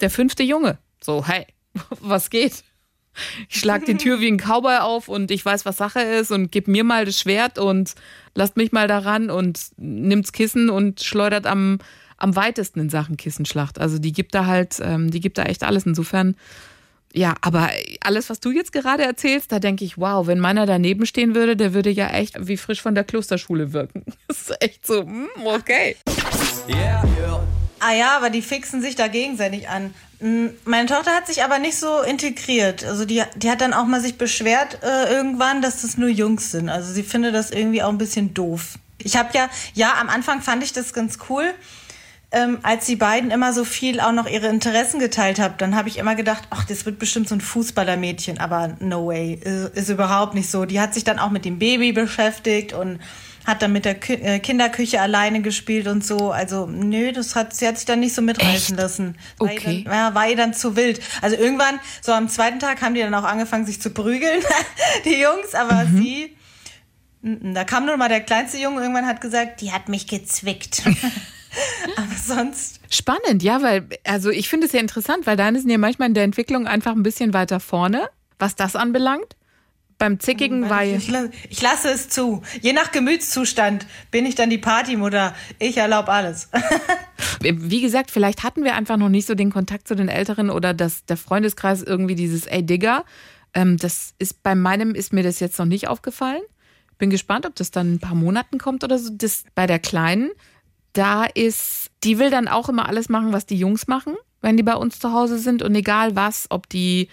der 0.00 0.10
fünfte 0.10 0.42
Junge. 0.42 0.78
So, 1.02 1.26
hey, 1.26 1.46
was 2.00 2.30
geht? 2.30 2.64
Ich 3.48 3.60
schlag 3.60 3.84
die 3.84 3.96
Tür 3.96 4.20
wie 4.20 4.28
ein 4.28 4.38
Cowboy 4.38 4.78
auf 4.78 5.08
und 5.08 5.30
ich 5.30 5.44
weiß, 5.44 5.64
was 5.64 5.76
Sache 5.76 6.00
ist 6.00 6.30
und 6.30 6.52
gib 6.52 6.68
mir 6.68 6.84
mal 6.84 7.04
das 7.04 7.18
Schwert 7.18 7.58
und 7.58 7.94
lasst 8.34 8.56
mich 8.56 8.72
mal 8.72 8.88
daran 8.88 9.30
und 9.30 9.60
nimmt's 9.76 10.32
Kissen 10.32 10.70
und 10.70 11.02
schleudert 11.02 11.46
am, 11.46 11.78
am 12.16 12.36
weitesten 12.36 12.80
in 12.80 12.90
Sachen 12.90 13.16
Kissenschlacht. 13.16 13.80
Also 13.80 13.98
die 13.98 14.12
gibt 14.12 14.34
da 14.34 14.46
halt, 14.46 14.78
ähm, 14.80 15.10
die 15.10 15.20
gibt 15.20 15.38
da 15.38 15.44
echt 15.44 15.64
alles. 15.64 15.86
Insofern, 15.86 16.36
ja, 17.12 17.34
aber 17.40 17.70
alles, 18.00 18.30
was 18.30 18.40
du 18.40 18.50
jetzt 18.50 18.72
gerade 18.72 19.02
erzählst, 19.02 19.50
da 19.52 19.58
denke 19.58 19.84
ich, 19.84 19.98
wow, 19.98 20.26
wenn 20.26 20.40
meiner 20.40 20.66
daneben 20.66 21.06
stehen 21.06 21.34
würde, 21.34 21.56
der 21.56 21.74
würde 21.74 21.90
ja 21.90 22.08
echt 22.08 22.36
wie 22.46 22.56
frisch 22.56 22.82
von 22.82 22.94
der 22.94 23.04
Klosterschule 23.04 23.72
wirken. 23.72 24.04
Das 24.28 24.42
ist 24.42 24.62
echt 24.62 24.86
so, 24.86 25.04
mm, 25.04 25.46
okay. 25.46 25.96
Yeah, 26.68 27.04
yeah. 27.18 27.46
Ah 27.80 27.94
ja, 27.94 28.16
aber 28.16 28.30
die 28.30 28.42
fixen 28.42 28.82
sich 28.82 28.94
da 28.96 29.08
gegenseitig 29.08 29.68
an. 29.68 29.94
Meine 30.20 30.88
Tochter 30.88 31.12
hat 31.12 31.28
sich 31.28 31.44
aber 31.44 31.60
nicht 31.60 31.76
so 31.76 32.00
integriert. 32.00 32.84
Also 32.84 33.04
die, 33.04 33.22
die 33.36 33.50
hat 33.50 33.60
dann 33.60 33.72
auch 33.72 33.84
mal 33.84 34.00
sich 34.00 34.18
beschwert 34.18 34.78
äh, 34.82 35.12
irgendwann, 35.12 35.62
dass 35.62 35.82
das 35.82 35.96
nur 35.96 36.08
Jungs 36.08 36.50
sind. 36.50 36.68
Also 36.68 36.92
sie 36.92 37.04
findet 37.04 37.34
das 37.34 37.52
irgendwie 37.52 37.82
auch 37.82 37.90
ein 37.90 37.98
bisschen 37.98 38.34
doof. 38.34 38.78
Ich 39.00 39.16
habe 39.16 39.28
ja, 39.34 39.48
ja, 39.74 39.94
am 40.00 40.08
Anfang 40.08 40.42
fand 40.42 40.64
ich 40.64 40.72
das 40.72 40.92
ganz 40.92 41.18
cool, 41.28 41.54
ähm, 42.32 42.58
als 42.64 42.86
die 42.86 42.96
beiden 42.96 43.30
immer 43.30 43.52
so 43.52 43.64
viel 43.64 44.00
auch 44.00 44.10
noch 44.10 44.28
ihre 44.28 44.48
Interessen 44.48 44.98
geteilt 44.98 45.38
haben. 45.38 45.54
Dann 45.58 45.76
habe 45.76 45.88
ich 45.88 45.98
immer 45.98 46.16
gedacht, 46.16 46.48
ach, 46.50 46.64
das 46.64 46.84
wird 46.84 46.98
bestimmt 46.98 47.28
so 47.28 47.36
ein 47.36 47.40
Fußballermädchen. 47.40 48.38
Aber 48.38 48.76
no 48.80 49.06
way, 49.06 49.34
ist, 49.34 49.76
ist 49.76 49.88
überhaupt 49.88 50.34
nicht 50.34 50.50
so. 50.50 50.64
Die 50.64 50.80
hat 50.80 50.94
sich 50.94 51.04
dann 51.04 51.20
auch 51.20 51.30
mit 51.30 51.44
dem 51.44 51.60
Baby 51.60 51.92
beschäftigt 51.92 52.72
und 52.72 52.98
hat 53.48 53.62
dann 53.62 53.72
mit 53.72 53.86
der 53.86 53.94
Kü 53.94 54.12
äh, 54.12 54.38
Kinderküche 54.40 55.00
alleine 55.00 55.40
gespielt 55.40 55.86
und 55.88 56.04
so. 56.04 56.30
Also, 56.30 56.66
nö, 56.66 57.12
das 57.12 57.34
hat, 57.34 57.54
sie 57.54 57.66
hat 57.66 57.78
sich 57.78 57.86
dann 57.86 58.00
nicht 58.00 58.14
so 58.14 58.20
mitreißen 58.20 58.76
lassen. 58.76 59.16
War 59.38 59.48
Okay. 59.48 59.84
Dann, 59.84 59.94
ja, 59.94 60.14
war 60.14 60.28
ihr 60.28 60.36
dann 60.36 60.52
zu 60.52 60.76
wild. 60.76 61.00
Also 61.22 61.36
irgendwann, 61.36 61.80
so 62.02 62.12
am 62.12 62.28
zweiten 62.28 62.58
Tag 62.58 62.82
haben 62.82 62.94
die 62.94 63.00
dann 63.00 63.14
auch 63.14 63.24
angefangen, 63.24 63.64
sich 63.64 63.80
zu 63.80 63.88
prügeln, 63.90 64.42
die 65.06 65.18
Jungs, 65.18 65.54
aber 65.54 65.86
sie, 65.86 66.36
mm, 67.22 67.54
da 67.54 67.64
kam 67.64 67.86
nur 67.86 67.96
mal 67.96 68.10
der 68.10 68.20
kleinste 68.20 68.58
Junge, 68.58 68.82
irgendwann 68.82 69.06
hat 69.06 69.22
gesagt, 69.22 69.62
die 69.62 69.72
hat 69.72 69.88
mich 69.88 70.06
gezwickt. 70.06 70.82
aber 71.96 72.14
sonst, 72.22 72.80
Spannend, 72.90 73.42
ja, 73.42 73.62
weil, 73.62 73.88
also 74.04 74.28
ich 74.28 74.50
finde 74.50 74.66
es 74.66 74.72
ja 74.72 74.80
interessant, 74.80 75.26
weil 75.26 75.38
deine 75.38 75.58
sind 75.58 75.70
ja 75.70 75.78
manchmal 75.78 76.08
in 76.08 76.14
der 76.14 76.24
Entwicklung 76.24 76.66
einfach 76.66 76.92
ein 76.92 77.02
bisschen 77.02 77.32
weiter 77.32 77.60
vorne, 77.60 78.10
was 78.38 78.56
das 78.56 78.76
anbelangt. 78.76 79.36
Beim 79.98 80.20
Zickigen 80.20 80.70
war 80.70 80.84
ja. 80.84 80.96
ich, 80.96 81.12
ich 81.50 81.60
lasse 81.60 81.90
es 81.90 82.08
zu. 82.08 82.42
Je 82.60 82.72
nach 82.72 82.92
Gemütszustand 82.92 83.84
bin 84.12 84.26
ich 84.26 84.36
dann 84.36 84.48
die 84.48 84.58
Partymutter. 84.58 85.34
Ich 85.58 85.76
erlaube 85.76 86.12
alles. 86.12 86.48
Wie 87.40 87.80
gesagt, 87.80 88.12
vielleicht 88.12 88.44
hatten 88.44 88.62
wir 88.62 88.76
einfach 88.76 88.96
noch 88.96 89.08
nicht 89.08 89.26
so 89.26 89.34
den 89.34 89.50
Kontakt 89.50 89.88
zu 89.88 89.96
den 89.96 90.08
Älteren 90.08 90.50
oder 90.50 90.72
dass 90.72 91.04
der 91.04 91.16
Freundeskreis 91.16 91.82
irgendwie 91.82 92.14
dieses 92.14 92.46
Ey 92.46 92.64
Digger. 92.64 93.04
Ähm, 93.54 93.76
das 93.76 94.14
ist 94.20 94.44
bei 94.44 94.54
meinem 94.54 94.94
ist 94.94 95.12
mir 95.12 95.24
das 95.24 95.40
jetzt 95.40 95.58
noch 95.58 95.66
nicht 95.66 95.88
aufgefallen. 95.88 96.42
Bin 96.98 97.10
gespannt, 97.10 97.44
ob 97.44 97.56
das 97.56 97.72
dann 97.72 97.88
in 97.88 97.94
ein 97.94 98.00
paar 98.00 98.14
Monaten 98.14 98.58
kommt 98.58 98.84
oder 98.84 98.98
so. 98.98 99.10
Das 99.12 99.44
bei 99.56 99.66
der 99.66 99.80
Kleinen, 99.80 100.30
da 100.92 101.24
ist, 101.24 101.90
die 102.04 102.20
will 102.20 102.30
dann 102.30 102.46
auch 102.46 102.68
immer 102.68 102.88
alles 102.88 103.08
machen, 103.08 103.32
was 103.32 103.46
die 103.46 103.58
Jungs 103.58 103.88
machen, 103.88 104.14
wenn 104.42 104.56
die 104.56 104.62
bei 104.62 104.74
uns 104.74 105.00
zu 105.00 105.12
Hause 105.12 105.38
sind 105.38 105.62
und 105.62 105.74
egal 105.74 106.14
was, 106.14 106.46
ob 106.50 106.68
die 106.68 107.08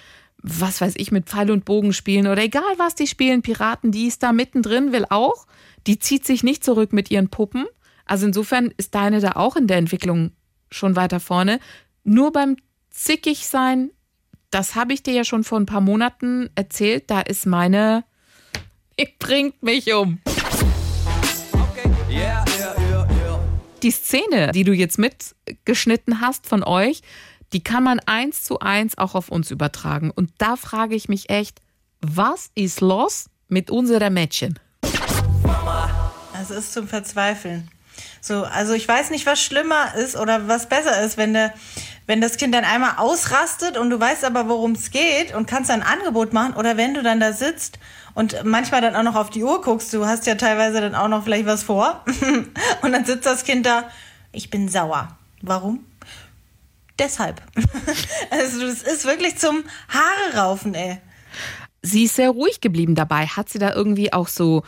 was 0.47 0.79
weiß 0.79 0.93
ich, 0.97 1.11
mit 1.11 1.25
Pfeil 1.25 1.49
und 1.49 1.65
Bogen 1.65 1.91
spielen 1.91 2.27
oder 2.27 2.43
egal 2.43 2.63
was 2.77 2.93
die 2.93 3.07
spielen, 3.07 3.41
Piraten, 3.41 3.91
die 3.91 4.05
ist 4.05 4.21
da 4.21 4.31
mittendrin, 4.31 4.91
will 4.91 5.05
auch. 5.09 5.47
Die 5.87 5.97
zieht 5.97 6.25
sich 6.25 6.43
nicht 6.43 6.63
zurück 6.63 6.93
mit 6.93 7.09
ihren 7.09 7.29
Puppen. 7.29 7.65
Also 8.05 8.27
insofern 8.27 8.71
ist 8.77 8.93
deine 8.93 9.19
da 9.19 9.31
auch 9.31 9.55
in 9.55 9.67
der 9.67 9.77
Entwicklung 9.77 10.31
schon 10.69 10.95
weiter 10.95 11.19
vorne. 11.19 11.59
Nur 12.03 12.31
beim 12.31 12.57
zickig 12.91 13.47
sein, 13.47 13.89
das 14.51 14.75
habe 14.75 14.93
ich 14.93 15.01
dir 15.01 15.13
ja 15.13 15.23
schon 15.23 15.43
vor 15.43 15.59
ein 15.59 15.65
paar 15.65 15.81
Monaten 15.81 16.49
erzählt, 16.53 17.09
da 17.09 17.21
ist 17.21 17.47
meine, 17.47 18.03
die 18.99 19.07
bringt 19.17 19.63
mich 19.63 19.91
um. 19.93 20.19
Okay. 21.53 21.89
Yeah, 22.09 22.45
yeah, 22.59 22.75
yeah, 22.79 23.07
yeah. 23.09 23.39
Die 23.81 23.91
Szene, 23.91 24.51
die 24.53 24.63
du 24.63 24.73
jetzt 24.73 24.99
mitgeschnitten 24.99 26.21
hast 26.21 26.45
von 26.45 26.63
euch, 26.63 27.01
die 27.55 27.63
kann 27.63 27.85
man 27.85 28.01
eins 28.01 28.43
zu 28.43 28.59
eins 28.59 28.97
auch 28.97 29.15
auf 29.15 29.29
uns 29.29 29.49
übertragen. 29.49 30.11
Und 30.11 30.29
da 30.39 30.57
frage 30.57 30.93
ich 30.93 31.07
mich 31.07 31.29
echt, 31.29 31.61
was 32.01 32.49
ist 32.53 32.81
los 32.81 33.29
mit 33.47 33.71
unserer 33.71 34.09
Mädchen? 34.09 34.59
Es 36.41 36.51
ist 36.51 36.73
zum 36.73 36.89
Verzweifeln. 36.89 37.71
So, 38.19 38.43
also 38.43 38.73
ich 38.73 38.85
weiß 38.85 39.09
nicht, 39.09 39.25
was 39.25 39.41
schlimmer 39.41 39.95
ist 39.95 40.17
oder 40.17 40.49
was 40.49 40.67
besser 40.67 41.01
ist, 41.01 41.15
wenn 41.15 41.31
der, 41.31 41.53
wenn 42.07 42.19
das 42.19 42.35
Kind 42.35 42.53
dann 42.53 42.65
einmal 42.65 42.95
ausrastet 42.97 43.77
und 43.77 43.89
du 43.89 43.97
weißt 44.01 44.25
aber, 44.25 44.49
worum 44.49 44.73
es 44.73 44.91
geht 44.91 45.33
und 45.33 45.47
kannst 45.47 45.71
ein 45.71 45.81
Angebot 45.81 46.33
machen 46.33 46.55
oder 46.55 46.75
wenn 46.75 46.93
du 46.93 47.03
dann 47.03 47.21
da 47.21 47.31
sitzt 47.31 47.79
und 48.15 48.43
manchmal 48.43 48.81
dann 48.81 48.97
auch 48.97 49.03
noch 49.03 49.15
auf 49.15 49.29
die 49.29 49.45
Uhr 49.45 49.61
guckst, 49.61 49.93
du 49.93 50.05
hast 50.05 50.27
ja 50.27 50.35
teilweise 50.35 50.81
dann 50.81 50.93
auch 50.93 51.07
noch 51.07 51.23
vielleicht 51.23 51.45
was 51.45 51.63
vor 51.63 52.03
und 52.81 52.91
dann 52.91 53.05
sitzt 53.05 53.25
das 53.25 53.45
Kind 53.45 53.65
da, 53.65 53.85
ich 54.33 54.49
bin 54.49 54.67
sauer. 54.67 55.17
Warum? 55.41 55.85
Deshalb. 56.99 57.41
Also 58.31 58.61
das 58.61 58.81
ist 58.81 59.05
wirklich 59.05 59.37
zum 59.37 59.63
Haare 59.89 60.37
raufen, 60.37 60.73
ey. 60.73 60.97
Sie 61.81 62.03
ist 62.05 62.15
sehr 62.15 62.29
ruhig 62.31 62.61
geblieben 62.61 62.95
dabei. 62.95 63.27
Hat 63.27 63.49
sie 63.49 63.59
da 63.59 63.73
irgendwie 63.73 64.11
auch 64.13 64.27
so, 64.27 64.63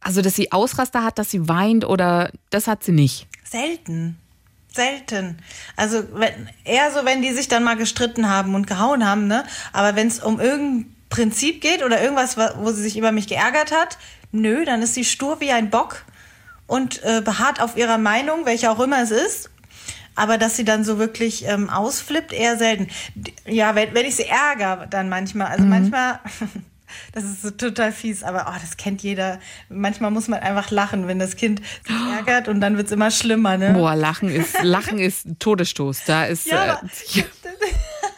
also 0.00 0.22
dass 0.22 0.34
sie 0.36 0.52
Ausraster 0.52 1.02
hat, 1.04 1.18
dass 1.18 1.30
sie 1.30 1.48
weint 1.48 1.84
oder 1.84 2.30
das 2.50 2.66
hat 2.66 2.84
sie 2.84 2.92
nicht? 2.92 3.26
Selten. 3.44 4.18
Selten. 4.72 5.38
Also 5.76 6.04
wenn, 6.12 6.48
eher 6.64 6.92
so, 6.92 7.04
wenn 7.04 7.22
die 7.22 7.32
sich 7.32 7.48
dann 7.48 7.64
mal 7.64 7.76
gestritten 7.76 8.28
haben 8.28 8.54
und 8.54 8.66
gehauen 8.68 9.04
haben, 9.06 9.26
ne? 9.26 9.44
Aber 9.72 9.96
wenn 9.96 10.06
es 10.06 10.20
um 10.20 10.38
irgendein 10.40 10.94
Prinzip 11.10 11.60
geht 11.60 11.82
oder 11.82 12.00
irgendwas, 12.00 12.36
wa- 12.36 12.54
wo 12.58 12.70
sie 12.70 12.82
sich 12.82 12.96
über 12.96 13.10
mich 13.10 13.26
geärgert 13.26 13.72
hat, 13.72 13.98
nö, 14.30 14.64
dann 14.64 14.80
ist 14.82 14.94
sie 14.94 15.04
stur 15.04 15.40
wie 15.40 15.50
ein 15.50 15.70
Bock 15.70 16.04
und 16.68 17.02
äh, 17.02 17.20
beharrt 17.20 17.60
auf 17.60 17.76
ihrer 17.76 17.98
Meinung, 17.98 18.46
welche 18.46 18.70
auch 18.70 18.78
immer 18.78 19.02
es 19.02 19.10
ist. 19.10 19.50
Aber 20.16 20.36
dass 20.38 20.56
sie 20.56 20.64
dann 20.64 20.84
so 20.84 20.98
wirklich 20.98 21.46
ähm, 21.46 21.70
ausflippt, 21.70 22.32
eher 22.32 22.56
selten. 22.58 22.88
Ja, 23.46 23.74
wenn, 23.74 23.94
wenn 23.94 24.04
ich 24.06 24.16
sie 24.16 24.26
ärgere, 24.26 24.86
dann 24.88 25.08
manchmal. 25.08 25.46
Also 25.48 25.64
manchmal, 25.64 26.18
das 27.12 27.24
ist 27.24 27.42
so 27.42 27.50
total 27.52 27.92
fies, 27.92 28.22
aber 28.22 28.46
oh, 28.50 28.58
das 28.60 28.76
kennt 28.76 29.02
jeder. 29.02 29.38
Manchmal 29.68 30.10
muss 30.10 30.28
man 30.28 30.40
einfach 30.40 30.70
lachen, 30.70 31.06
wenn 31.08 31.18
das 31.18 31.36
Kind 31.36 31.60
sich 31.86 31.96
ärgert 32.16 32.48
und 32.48 32.60
dann 32.60 32.76
wird's 32.76 32.92
immer 32.92 33.10
schlimmer, 33.10 33.56
ne? 33.56 33.72
Boah, 33.72 33.94
Lachen 33.94 34.28
ist, 34.30 34.56
Lachen 34.62 34.98
ist 34.98 35.26
ein 35.26 35.38
Todesstoß. 35.38 36.04
Da 36.06 36.24
ist 36.24 36.46
Ja, 36.46 36.80
äh, 36.82 37.22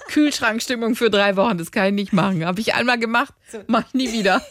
Kühlschrankstimmung 0.08 0.94
für 0.96 1.10
drei 1.10 1.36
Wochen. 1.36 1.58
Das 1.58 1.70
kann 1.72 1.86
ich 1.86 1.92
nicht 1.92 2.12
machen. 2.12 2.44
Habe 2.44 2.60
ich 2.60 2.74
einmal 2.74 2.98
gemacht, 2.98 3.32
mach 3.66 3.84
ich 3.88 3.94
nie 3.94 4.12
wieder. 4.12 4.42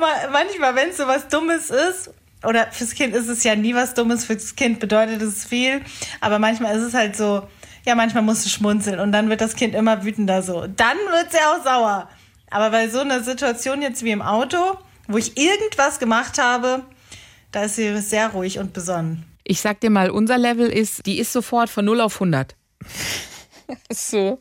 ma- 0.00 0.28
manchmal, 0.30 0.74
wenn 0.74 0.90
es 0.90 0.96
so 0.98 1.06
was 1.06 1.28
Dummes 1.28 1.70
ist, 1.70 2.10
oder 2.46 2.70
fürs 2.70 2.94
Kind 2.94 3.14
ist 3.14 3.28
es 3.28 3.44
ja 3.44 3.56
nie 3.56 3.74
was 3.74 3.94
Dummes, 3.94 4.24
fürs 4.24 4.56
Kind 4.56 4.80
bedeutet 4.80 5.22
es 5.22 5.44
viel, 5.44 5.80
aber 6.20 6.38
manchmal 6.38 6.76
ist 6.76 6.82
es 6.82 6.94
halt 6.94 7.16
so, 7.16 7.46
ja, 7.86 7.94
manchmal 7.94 8.22
musst 8.22 8.44
du 8.44 8.48
schmunzeln 8.48 9.00
und 9.00 9.12
dann 9.12 9.28
wird 9.28 9.40
das 9.40 9.56
Kind 9.56 9.74
immer 9.74 10.04
wütender 10.04 10.42
so. 10.42 10.66
Dann 10.66 10.96
wird 10.96 11.32
sie 11.32 11.38
auch 11.38 11.62
sauer. 11.64 12.08
Aber 12.50 12.70
bei 12.70 12.88
so 12.88 13.00
einer 13.00 13.22
Situation 13.22 13.82
jetzt 13.82 14.04
wie 14.04 14.10
im 14.10 14.22
Auto, 14.22 14.56
wo 15.08 15.18
ich 15.18 15.36
irgendwas 15.36 15.98
gemacht 15.98 16.38
habe, 16.38 16.82
da 17.52 17.64
ist 17.64 17.76
sie 17.76 18.00
sehr 18.00 18.28
ruhig 18.28 18.58
und 18.58 18.72
besonnen. 18.72 19.24
Ich 19.44 19.60
sag 19.60 19.80
dir 19.80 19.90
mal, 19.90 20.10
unser 20.10 20.38
Level 20.38 20.68
ist, 20.68 21.04
die 21.06 21.18
ist 21.18 21.32
sofort 21.32 21.68
von 21.68 21.84
0 21.84 22.00
auf 22.00 22.14
100. 22.14 22.56
so. 23.92 24.40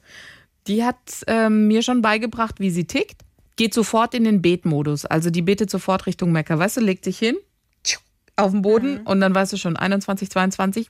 Die 0.67 0.83
hat 0.83 0.97
ähm, 1.27 1.67
mir 1.67 1.81
schon 1.81 2.01
beigebracht, 2.01 2.59
wie 2.59 2.69
sie 2.69 2.85
tickt. 2.85 3.21
Geht 3.57 3.73
sofort 3.73 4.13
in 4.13 4.23
den 4.23 4.41
Betmodus. 4.41 5.05
Also 5.05 5.29
die 5.29 5.41
betet 5.41 5.69
sofort 5.69 6.05
Richtung 6.05 6.31
Mecker. 6.31 6.57
Weißt 6.57 6.77
du, 6.77 6.81
legt 6.81 7.03
sich 7.03 7.19
hin, 7.19 7.35
auf 8.35 8.51
den 8.51 8.61
Boden 8.61 9.01
und 9.05 9.21
dann 9.21 9.33
weißt 9.33 9.53
du 9.53 9.57
schon, 9.57 9.77
21, 9.77 10.29
22. 10.29 10.89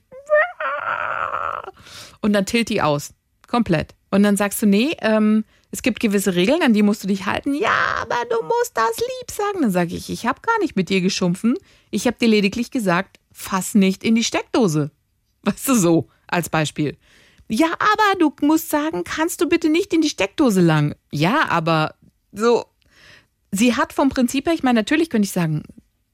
Und 2.20 2.32
dann 2.32 2.46
tilt 2.46 2.70
die 2.70 2.80
aus. 2.80 3.12
Komplett. 3.46 3.94
Und 4.10 4.22
dann 4.22 4.36
sagst 4.36 4.62
du, 4.62 4.66
nee, 4.66 4.96
ähm, 5.00 5.44
es 5.70 5.82
gibt 5.82 6.00
gewisse 6.00 6.34
Regeln, 6.34 6.62
an 6.62 6.72
die 6.72 6.82
musst 6.82 7.02
du 7.02 7.08
dich 7.08 7.26
halten. 7.26 7.54
Ja, 7.54 7.96
aber 8.00 8.16
du 8.30 8.42
musst 8.44 8.76
das 8.76 8.96
lieb 8.96 9.30
sagen. 9.30 9.60
Dann 9.60 9.70
sage 9.70 9.94
ich, 9.94 10.08
ich 10.08 10.24
habe 10.24 10.40
gar 10.40 10.58
nicht 10.60 10.76
mit 10.76 10.88
dir 10.88 11.00
geschumpfen. 11.00 11.56
Ich 11.90 12.06
habe 12.06 12.16
dir 12.18 12.28
lediglich 12.28 12.70
gesagt, 12.70 13.18
fass 13.32 13.74
nicht 13.74 14.04
in 14.04 14.14
die 14.14 14.24
Steckdose. 14.24 14.90
Weißt 15.42 15.68
du 15.68 15.74
so, 15.74 16.08
als 16.28 16.48
Beispiel. 16.48 16.96
Ja, 17.48 17.72
aber 17.72 18.18
du 18.18 18.32
musst 18.40 18.70
sagen, 18.70 19.04
kannst 19.04 19.40
du 19.40 19.48
bitte 19.48 19.68
nicht 19.68 19.92
in 19.92 20.00
die 20.00 20.08
Steckdose 20.08 20.60
lang? 20.60 20.94
Ja, 21.10 21.48
aber 21.48 21.96
so. 22.32 22.64
Sie 23.50 23.76
hat 23.76 23.92
vom 23.92 24.08
Prinzip 24.08 24.46
her, 24.46 24.54
ich 24.54 24.62
meine, 24.62 24.80
natürlich 24.80 25.10
könnte 25.10 25.26
ich 25.26 25.32
sagen, 25.32 25.62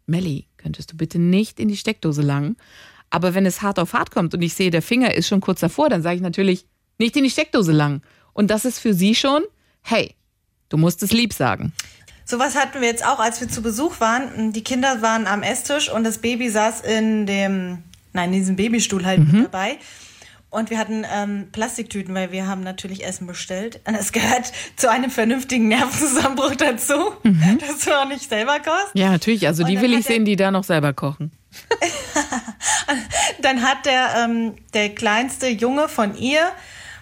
Melli, 0.07 0.49
könntest 0.61 0.93
du 0.93 0.97
bitte 0.97 1.19
nicht 1.19 1.59
in 1.59 1.69
die 1.69 1.77
Steckdose 1.77 2.23
langen? 2.23 2.57
Aber 3.11 3.35
wenn 3.35 3.47
es 3.47 3.63
hart 3.63 3.79
auf 3.79 3.93
hart 3.93 4.11
kommt 4.11 4.35
und 4.35 4.43
ich 4.43 4.55
sehe, 4.55 4.71
der 4.71 4.83
Finger 4.83 5.15
ist 5.15 5.27
schon 5.27 5.41
kurz 5.41 5.61
davor, 5.61 5.89
dann 5.89 6.03
sage 6.03 6.17
ich 6.17 6.23
natürlich, 6.23 6.67
nicht 6.99 7.17
in 7.17 7.25
die 7.25 7.31
Steckdose 7.31 7.73
lang. 7.73 8.03
Und 8.33 8.51
das 8.51 8.65
ist 8.65 8.79
für 8.79 8.95
sie 8.95 9.15
schon, 9.15 9.43
hey, 9.83 10.15
du 10.69 10.77
musst 10.77 11.03
es 11.03 11.13
lieb 11.13 11.33
sagen. 11.33 11.73
Sowas 12.25 12.55
hatten 12.55 12.81
wir 12.81 12.87
jetzt 12.87 13.05
auch, 13.05 13.19
als 13.19 13.41
wir 13.41 13.49
zu 13.49 13.61
Besuch 13.61 13.99
waren. 13.99 14.53
Die 14.53 14.63
Kinder 14.63 15.03
waren 15.03 15.27
am 15.27 15.43
Esstisch 15.43 15.91
und 15.91 16.05
das 16.05 16.19
Baby 16.19 16.49
saß 16.49 16.83
in 16.83 17.27
dem, 17.27 17.83
nein, 18.13 18.33
in 18.33 18.39
diesem 18.39 18.57
Babystuhl 18.57 19.05
halt 19.05 19.19
mit 19.27 19.47
dabei. 19.47 19.79
Und 20.51 20.69
wir 20.71 20.79
hatten 20.79 21.07
ähm, 21.11 21.49
Plastiktüten, 21.53 22.13
weil 22.15 22.33
wir 22.33 22.47
haben 22.49 22.63
natürlich 22.63 23.05
Essen 23.05 23.27
bestellt. 23.29 23.81
Und 23.87 23.95
es 23.95 24.11
gehört 24.11 24.53
zu 24.75 24.91
einem 24.91 25.11
vernünftigen 25.11 25.69
Nervenzusammenbruch 25.69 26.57
dazu, 26.57 27.13
dass 27.23 27.85
du 27.85 27.93
auch 27.93 28.09
nicht 28.09 28.29
selber 28.29 28.59
kochst. 28.59 28.91
Ja, 28.95 29.11
natürlich. 29.11 29.47
Also 29.47 29.63
die 29.63 29.81
will 29.81 29.95
ich 29.95 30.07
sehen, 30.07 30.25
die 30.25 30.35
da 30.35 30.51
noch 30.51 30.65
selber 30.65 30.93
kochen. 30.93 31.31
Dann 33.43 33.63
hat 33.63 33.87
der, 33.87 34.25
ähm, 34.25 34.55
der 34.75 34.95
kleinste 34.95 35.49
Junge 35.49 35.89
von 35.89 36.17
ihr 36.17 36.51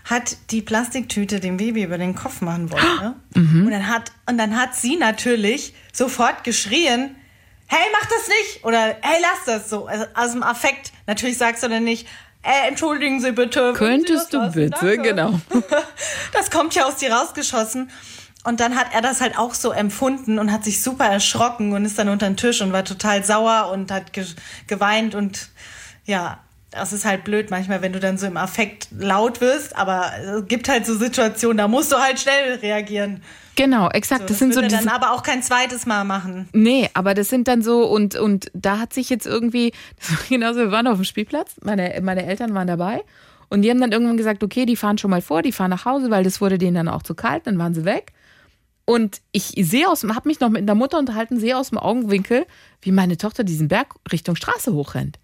hat 0.04 0.36
die 0.50 0.62
Plastiktüte 0.62 1.40
dem 1.40 1.56
Baby 1.58 1.82
über 1.84 1.98
den 1.98 2.14
Kopf 2.14 2.40
machen 2.40 2.70
wollen. 2.70 2.96
Ne? 3.00 3.14
Und, 3.64 3.70
dann 3.70 3.88
hat, 3.88 4.10
und 4.26 4.38
dann 4.38 4.56
hat 4.56 4.74
sie 4.74 4.96
natürlich 4.96 5.74
sofort 5.92 6.44
geschrien, 6.44 7.14
hey, 7.66 7.86
mach 7.92 8.08
das 8.08 8.28
nicht! 8.28 8.64
Oder 8.64 8.96
hey, 9.00 9.20
lass 9.20 9.44
das 9.46 9.70
so. 9.70 9.86
Also 9.86 10.06
aus 10.14 10.32
dem 10.32 10.42
Affekt. 10.42 10.92
Natürlich 11.06 11.38
sagst 11.38 11.62
du 11.62 11.68
dann 11.68 11.84
nicht, 11.84 12.08
äh, 12.42 12.68
entschuldigen 12.68 13.20
Sie 13.20 13.32
bitte. 13.32 13.72
Sie 13.72 13.78
Könntest 13.78 14.32
das 14.32 14.52
du 14.52 14.60
bitte, 14.60 14.94
Danke. 14.94 15.02
genau. 15.02 15.40
Das 16.32 16.50
kommt 16.50 16.74
ja 16.74 16.84
aus 16.84 16.96
dir 16.96 17.12
rausgeschossen. 17.12 17.90
Und 18.44 18.60
dann 18.60 18.76
hat 18.76 18.86
er 18.94 19.02
das 19.02 19.20
halt 19.20 19.36
auch 19.36 19.52
so 19.54 19.72
empfunden 19.72 20.38
und 20.38 20.52
hat 20.52 20.64
sich 20.64 20.82
super 20.82 21.06
erschrocken 21.06 21.72
und 21.72 21.84
ist 21.84 21.98
dann 21.98 22.08
unter 22.08 22.26
den 22.26 22.36
Tisch 22.36 22.62
und 22.62 22.72
war 22.72 22.84
total 22.84 23.24
sauer 23.24 23.70
und 23.72 23.90
hat 23.90 24.12
ge 24.12 24.24
geweint 24.66 25.14
und 25.14 25.50
ja, 26.04 26.38
das 26.70 26.92
ist 26.92 27.04
halt 27.04 27.24
blöd 27.24 27.50
manchmal, 27.50 27.80
wenn 27.80 27.92
du 27.92 28.00
dann 28.00 28.18
so 28.18 28.26
im 28.26 28.36
Affekt 28.36 28.88
laut 28.98 29.40
wirst, 29.40 29.74
aber 29.76 30.10
es 30.18 30.46
gibt 30.48 30.68
halt 30.68 30.84
so 30.84 30.94
Situationen, 30.94 31.56
da 31.56 31.68
musst 31.68 31.92
du 31.92 31.96
halt 31.96 32.20
schnell 32.20 32.56
reagieren. 32.56 33.22
Genau, 33.56 33.88
exakt. 33.88 34.22
So, 34.22 34.26
das, 34.28 34.38
sind 34.38 34.54
so 34.54 34.60
diese, 34.60 34.76
dann 34.76 34.88
aber 34.88 35.12
auch 35.12 35.22
kein 35.22 35.42
zweites 35.42 35.86
Mal 35.86 36.04
machen. 36.04 36.48
Nee, 36.52 36.90
aber 36.94 37.14
das 37.14 37.28
sind 37.28 37.48
dann 37.48 37.62
so 37.62 37.86
und 37.86 38.16
und 38.16 38.50
da 38.54 38.78
hat 38.78 38.92
sich 38.92 39.08
jetzt 39.08 39.26
irgendwie 39.26 39.72
das 39.98 40.28
genauso 40.28 40.60
wir 40.60 40.70
waren 40.70 40.86
auf 40.86 40.96
dem 40.98 41.04
Spielplatz, 41.04 41.56
meine 41.62 41.98
meine 42.02 42.26
Eltern 42.26 42.54
waren 42.54 42.66
dabei 42.66 43.02
und 43.48 43.62
die 43.62 43.70
haben 43.70 43.80
dann 43.80 43.92
irgendwann 43.92 44.18
gesagt, 44.18 44.44
okay, 44.44 44.66
die 44.66 44.76
fahren 44.76 44.98
schon 44.98 45.10
mal 45.10 45.22
vor, 45.22 45.42
die 45.42 45.52
fahren 45.52 45.70
nach 45.70 45.86
Hause, 45.86 46.10
weil 46.10 46.22
das 46.22 46.40
wurde 46.40 46.58
denen 46.58 46.74
dann 46.74 46.88
auch 46.88 47.02
zu 47.02 47.14
kalt, 47.14 47.46
dann 47.46 47.58
waren 47.58 47.74
sie 47.74 47.84
weg. 47.84 48.12
Und 48.84 49.20
ich 49.32 49.52
sehe 49.56 49.88
aus 49.88 50.02
habe 50.02 50.28
mich 50.28 50.40
noch 50.40 50.48
mit 50.48 50.66
der 50.66 50.74
Mutter 50.74 50.98
unterhalten, 50.98 51.38
sehe 51.38 51.56
aus 51.56 51.70
dem 51.70 51.78
Augenwinkel, 51.78 52.46
wie 52.80 52.92
meine 52.92 53.16
Tochter 53.16 53.44
diesen 53.44 53.68
Berg 53.68 53.94
Richtung 54.10 54.36
Straße 54.36 54.72
hochrennt. 54.72 55.18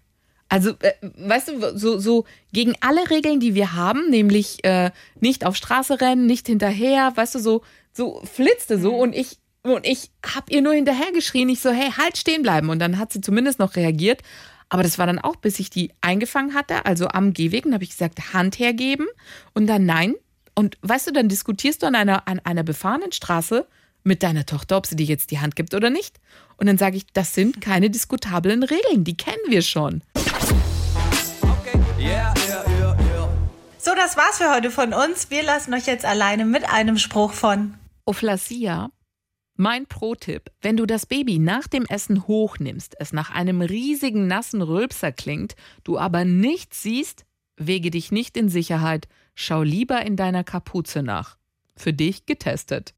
Also, 0.49 0.71
äh, 0.79 0.93
weißt 1.01 1.49
du, 1.49 1.77
so, 1.77 1.97
so 1.97 2.25
gegen 2.53 2.73
alle 2.81 3.09
Regeln, 3.09 3.39
die 3.39 3.55
wir 3.55 3.73
haben, 3.73 4.09
nämlich 4.09 4.63
äh, 4.63 4.91
nicht 5.19 5.45
auf 5.45 5.55
Straße 5.55 6.01
rennen, 6.01 6.27
nicht 6.27 6.47
hinterher, 6.47 7.11
weißt 7.15 7.35
du, 7.35 7.39
so, 7.39 7.61
so 7.93 8.21
flitzte 8.25 8.79
so 8.79 8.95
und 8.95 9.13
ich 9.13 9.37
und 9.63 9.87
ich 9.87 10.11
hab 10.23 10.51
ihr 10.51 10.61
nur 10.61 10.73
hinterher 10.73 11.11
geschrien, 11.11 11.49
ich 11.49 11.59
so, 11.59 11.71
hey, 11.71 11.89
halt 11.91 12.17
stehen 12.17 12.43
bleiben. 12.43 12.69
Und 12.69 12.77
dann 12.77 12.99
hat 12.99 13.11
sie 13.11 13.19
zumindest 13.19 13.57
noch 13.57 13.75
reagiert. 13.75 14.21
Aber 14.69 14.83
das 14.83 14.99
war 14.99 15.07
dann 15.07 15.17
auch, 15.17 15.35
bis 15.37 15.59
ich 15.59 15.71
die 15.71 15.91
eingefangen 16.01 16.53
hatte, 16.53 16.85
also 16.85 17.07
am 17.07 17.33
Gehweg, 17.33 17.63
dann 17.63 17.73
habe 17.73 17.83
ich 17.83 17.91
gesagt, 17.91 18.33
Hand 18.33 18.59
hergeben 18.59 19.07
und 19.53 19.67
dann 19.67 19.85
nein. 19.85 20.15
Und 20.53 20.77
weißt 20.83 21.07
du, 21.07 21.11
dann 21.11 21.29
diskutierst 21.29 21.81
du 21.81 21.87
an 21.87 21.95
einer, 21.95 22.27
an 22.27 22.39
einer 22.43 22.63
befahrenen 22.63 23.11
Straße 23.11 23.67
mit 24.05 24.23
deiner 24.23 24.45
Tochter, 24.45 24.77
ob 24.77 24.85
sie 24.85 24.95
dir 24.95 25.05
jetzt 25.05 25.31
die 25.31 25.39
Hand 25.39 25.55
gibt 25.55 25.73
oder 25.73 25.89
nicht. 25.89 26.19
Und 26.57 26.67
dann 26.67 26.77
sage 26.77 26.97
ich, 26.97 27.05
das 27.13 27.33
sind 27.33 27.59
keine 27.59 27.89
diskutablen 27.89 28.63
Regeln, 28.63 29.03
die 29.03 29.17
kennen 29.17 29.37
wir 29.47 29.61
schon. 29.61 30.01
Okay, 31.41 31.79
yeah, 31.99 32.33
yeah, 32.47 32.65
yeah, 32.79 32.97
yeah. 32.99 33.29
So, 33.77 33.91
das 33.95 34.15
war's 34.15 34.37
für 34.37 34.53
heute 34.53 34.71
von 34.71 34.93
uns. 34.93 35.29
Wir 35.29 35.43
lassen 35.43 35.73
euch 35.73 35.87
jetzt 35.87 36.05
alleine 36.05 36.45
mit 36.45 36.63
einem 36.69 36.97
Spruch 36.97 37.33
von 37.33 37.73
Oflasia, 38.05 38.89
mein 39.57 39.87
Pro-Tipp, 39.87 40.51
wenn 40.61 40.75
du 40.75 40.85
das 40.85 41.05
Baby 41.05 41.39
nach 41.39 41.67
dem 41.67 41.85
Essen 41.85 42.27
hochnimmst, 42.27 42.95
es 42.99 43.13
nach 43.13 43.31
einem 43.31 43.61
riesigen 43.61 44.27
nassen 44.27 44.61
Rülpser 44.61 45.13
klingt, 45.13 45.55
du 45.83 45.97
aber 45.97 46.25
nichts 46.25 46.83
siehst, 46.83 47.25
wege 47.55 47.89
dich 47.89 48.11
nicht 48.11 48.35
in 48.35 48.49
Sicherheit, 48.49 49.07
schau 49.33 49.63
lieber 49.63 50.05
in 50.05 50.17
deiner 50.17 50.43
Kapuze 50.43 51.03
nach. 51.03 51.37
Für 51.77 51.93
dich 51.93 52.25
getestet. 52.25 52.93